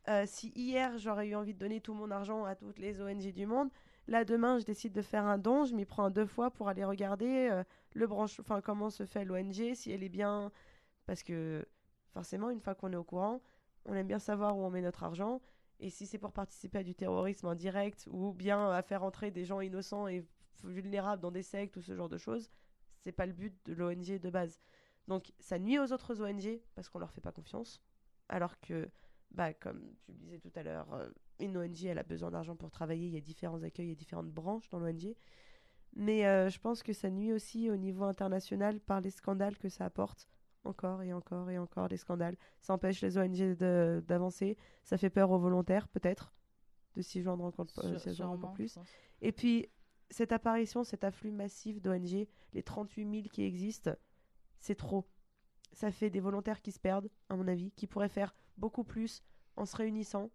[0.08, 3.32] euh, si hier, j'aurais eu envie de donner tout mon argent à toutes les ONG
[3.34, 3.70] du monde,
[4.08, 6.86] là, demain, je décide de faire un don, je m'y prends deux fois pour aller
[6.86, 8.40] regarder euh, le branche...
[8.40, 10.52] enfin, comment se fait l'ONG, si elle est bien...
[11.06, 11.66] Parce que,
[12.14, 13.42] forcément, une fois qu'on est au courant,
[13.86, 15.42] on aime bien savoir où on met notre argent.
[15.80, 19.46] Et si c'est pour participer à du terrorisme indirect ou bien à faire entrer des
[19.46, 20.26] gens innocents et
[20.64, 22.50] vulnérables dans des sectes ou ce genre de choses,
[23.04, 24.60] c'est pas le but de l'ONG de base.
[25.08, 27.82] Donc ça nuit aux autres ONG parce qu'on leur fait pas confiance.
[28.30, 28.90] Alors que,
[29.32, 32.56] bah, comme tu le disais tout à l'heure, euh, une ONG elle a besoin d'argent
[32.56, 35.16] pour travailler, il y a différents accueils, il y a différentes branches dans l'ONG.
[35.96, 39.70] Mais euh, je pense que ça nuit aussi au niveau international par les scandales que
[39.70, 40.28] ça apporte.
[40.66, 42.36] Encore et encore et encore des scandales.
[42.60, 43.56] Ça empêche les ONG
[44.02, 44.58] d'avancer.
[44.84, 46.34] Ça fait peur aux volontaires, peut-être,
[46.96, 48.80] de s'y joindre encore, euh, encore plus.
[49.22, 49.70] Et puis,
[50.10, 53.92] cette apparition, cet afflux massif d'ONG, les 38 000 qui existent,
[54.60, 55.06] c'est trop.
[55.74, 59.24] Ça fait des volontaires qui se perdent, à mon avis, qui pourraient faire beaucoup plus
[59.58, 60.32] en se réunissant.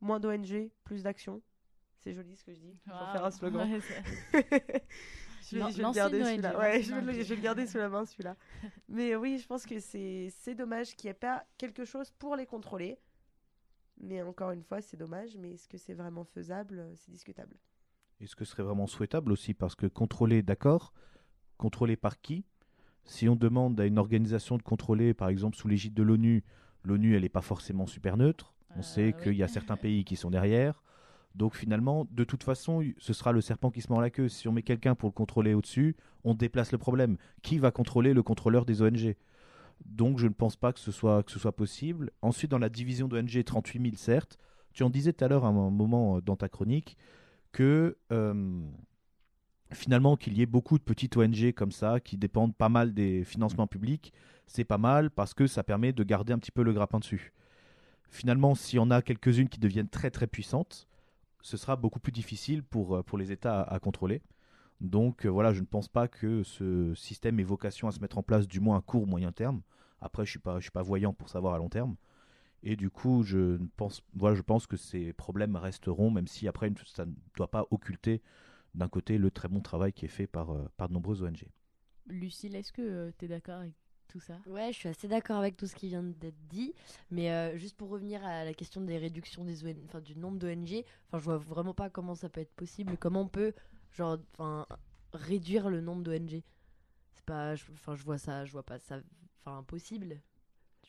[0.00, 1.42] Moins d'ONG, plus d'actions.
[2.00, 2.76] C'est joli ce que je dis.
[2.86, 3.68] Je vais en faire un slogan.
[3.70, 3.80] Ouais,
[5.42, 6.58] je, vais- je le garder celui-là.
[6.58, 8.36] Ouais, je vais, je vais le sous la main celui-là.
[8.88, 12.36] Mais oui, je pense que c'est c'est dommage qu'il n'y ait pas quelque chose pour
[12.36, 12.98] les contrôler.
[13.98, 15.36] Mais encore une fois, c'est dommage.
[15.36, 16.92] Mais est-ce que c'est vraiment faisable?
[16.96, 17.56] C'est discutable.
[18.20, 20.92] Et ce que serait vraiment souhaitable aussi, parce que contrôler, d'accord,
[21.58, 22.44] contrôler par qui?
[23.06, 26.44] Si on demande à une organisation de contrôler, par exemple sous l'égide de l'ONU,
[26.82, 28.54] l'ONU, elle n'est pas forcément super neutre.
[28.74, 30.82] On Euh, sait qu'il y a certains pays qui sont derrière.
[31.34, 34.28] Donc finalement, de toute façon, ce sera le serpent qui se mord la queue.
[34.28, 35.94] Si on met quelqu'un pour le contrôler au-dessus,
[36.24, 37.16] on déplace le problème.
[37.42, 39.14] Qui va contrôler le contrôleur des ONG
[39.84, 42.10] Donc je ne pense pas que ce soit, que ce soit possible.
[42.22, 44.38] Ensuite, dans la division d'ONG, 38 000 certes.
[44.72, 46.96] Tu en disais tout à l'heure à un moment euh, dans ta chronique
[47.52, 48.60] que euh,
[49.72, 53.24] finalement qu'il y ait beaucoup de petites ONG comme ça qui dépendent pas mal des
[53.24, 54.12] financements publics,
[54.46, 57.32] c'est pas mal parce que ça permet de garder un petit peu le grappin dessus.
[58.08, 60.86] Finalement, si on a quelques-unes qui deviennent très très puissantes,
[61.42, 64.22] ce sera beaucoup plus difficile pour, euh, pour les États à, contrôler.
[64.80, 68.18] Donc euh, voilà, je ne pense pas que ce système ait vocation à se mettre
[68.18, 69.62] en place du moins à court ou moyen terme.
[70.00, 71.96] Après, je suis pas, je suis pas voyant pour savoir à long terme.
[72.62, 76.48] Et du coup, je ne pense, voilà, je pense que ces problèmes resteront, même si
[76.48, 78.22] après, ça ne doit pas occulter
[78.76, 81.48] d'un côté le très bon travail qui est fait par, euh, par de nombreuses ONG.
[82.06, 83.74] Lucille, est-ce que tu es d'accord avec
[84.08, 84.38] tout ça?
[84.46, 86.72] Ouais, je suis assez d'accord avec tout ce qui vient d'être dit,
[87.10, 90.38] mais euh, juste pour revenir à la question des réductions des ONG, enfin du nombre
[90.38, 93.52] d'ONG, enfin je vois vraiment pas comment ça peut être possible, comment on peut
[93.92, 94.66] genre enfin
[95.12, 96.42] réduire le nombre d'ONG.
[97.14, 99.00] C'est pas, je- enfin je vois ça, je vois pas ça,
[99.44, 100.20] enfin impossible.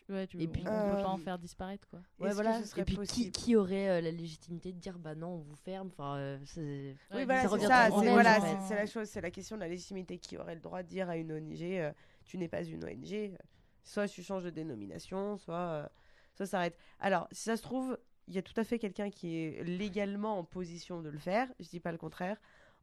[0.08, 2.00] Tu- Ouais, tu, Et puis- on, on peut Euh, pas en faire disparaître, quoi.
[2.20, 2.62] Ouais, Est-ce que voilà.
[2.62, 5.28] ce serait Et puis qui, possible qui aurait euh, la légitimité de dire bah non
[5.36, 7.86] on vous ferme, enfin euh, c'est- Oui, Ouais, voilà, ça c'est ça.
[7.92, 8.76] C'est voilà, en fait.
[8.76, 10.18] la chose, c'est la question de la légitimité.
[10.18, 11.92] Qui aurait le droit de dire à une ONG, euh,
[12.26, 13.38] tu n'es pas une ONG
[13.84, 15.88] Soit tu changes de dénomination, soit, euh,
[16.36, 16.78] soit ça s'arrête.
[17.00, 17.98] Alors, si ça se trouve,
[18.28, 21.48] il y a tout à fait quelqu'un qui est légalement en position de le faire.
[21.60, 22.38] Je dis pas le contraire.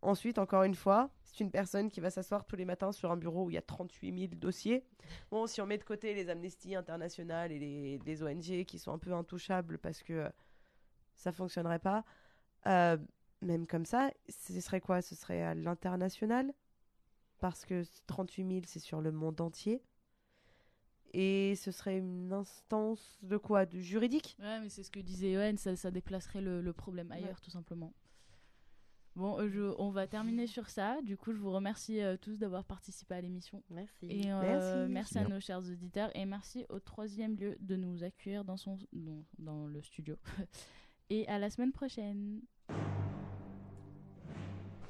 [0.05, 3.16] Ensuite, encore une fois, c'est une personne qui va s'asseoir tous les matins sur un
[3.16, 4.84] bureau où il y a 38 000 dossiers.
[5.30, 8.92] Bon, si on met de côté les amnesties internationales et les, les ONG qui sont
[8.92, 10.30] un peu intouchables parce que
[11.16, 12.05] ça fonctionnerait pas,
[12.66, 12.98] euh,
[13.40, 15.00] même comme ça, ce serait quoi?
[15.00, 16.52] Ce serait à l'international?
[17.40, 19.82] Parce que 38 000, c'est sur le monde entier.
[21.14, 23.64] Et ce serait une instance de quoi?
[23.64, 24.36] De juridique?
[24.38, 27.50] Ouais, mais c'est ce que disait Yoann, ça, ça déplacerait le, le problème ailleurs, tout
[27.50, 27.94] simplement.
[29.16, 31.00] Bon, euh, je- on va terminer sur ça.
[31.02, 33.62] Du coup, je vous remercie euh, tous d'avoir participé à l'émission.
[33.70, 34.06] Merci.
[34.10, 34.92] Et euh, Merci.
[34.92, 38.76] merci à nos chers auditeurs et merci au troisième lieu de nous accueillir dans, son,
[38.92, 40.16] dans, dans le studio.
[41.10, 42.40] et à la semaine prochaine.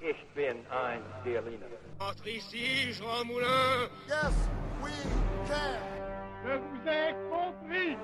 [0.00, 1.66] Ich bin ein Berliner.
[2.00, 3.88] Entre ici, Jean Moulin.
[4.08, 4.48] Yes,
[4.82, 4.90] we
[5.48, 5.80] can.
[6.44, 7.96] Je vous ai compris.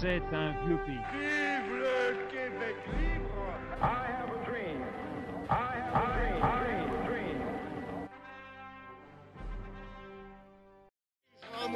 [0.00, 0.96] C'est un vieux pays.
[1.12, 3.44] Vive le Québec libre.
[3.82, 4.43] I am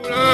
[0.02, 0.27] Mula!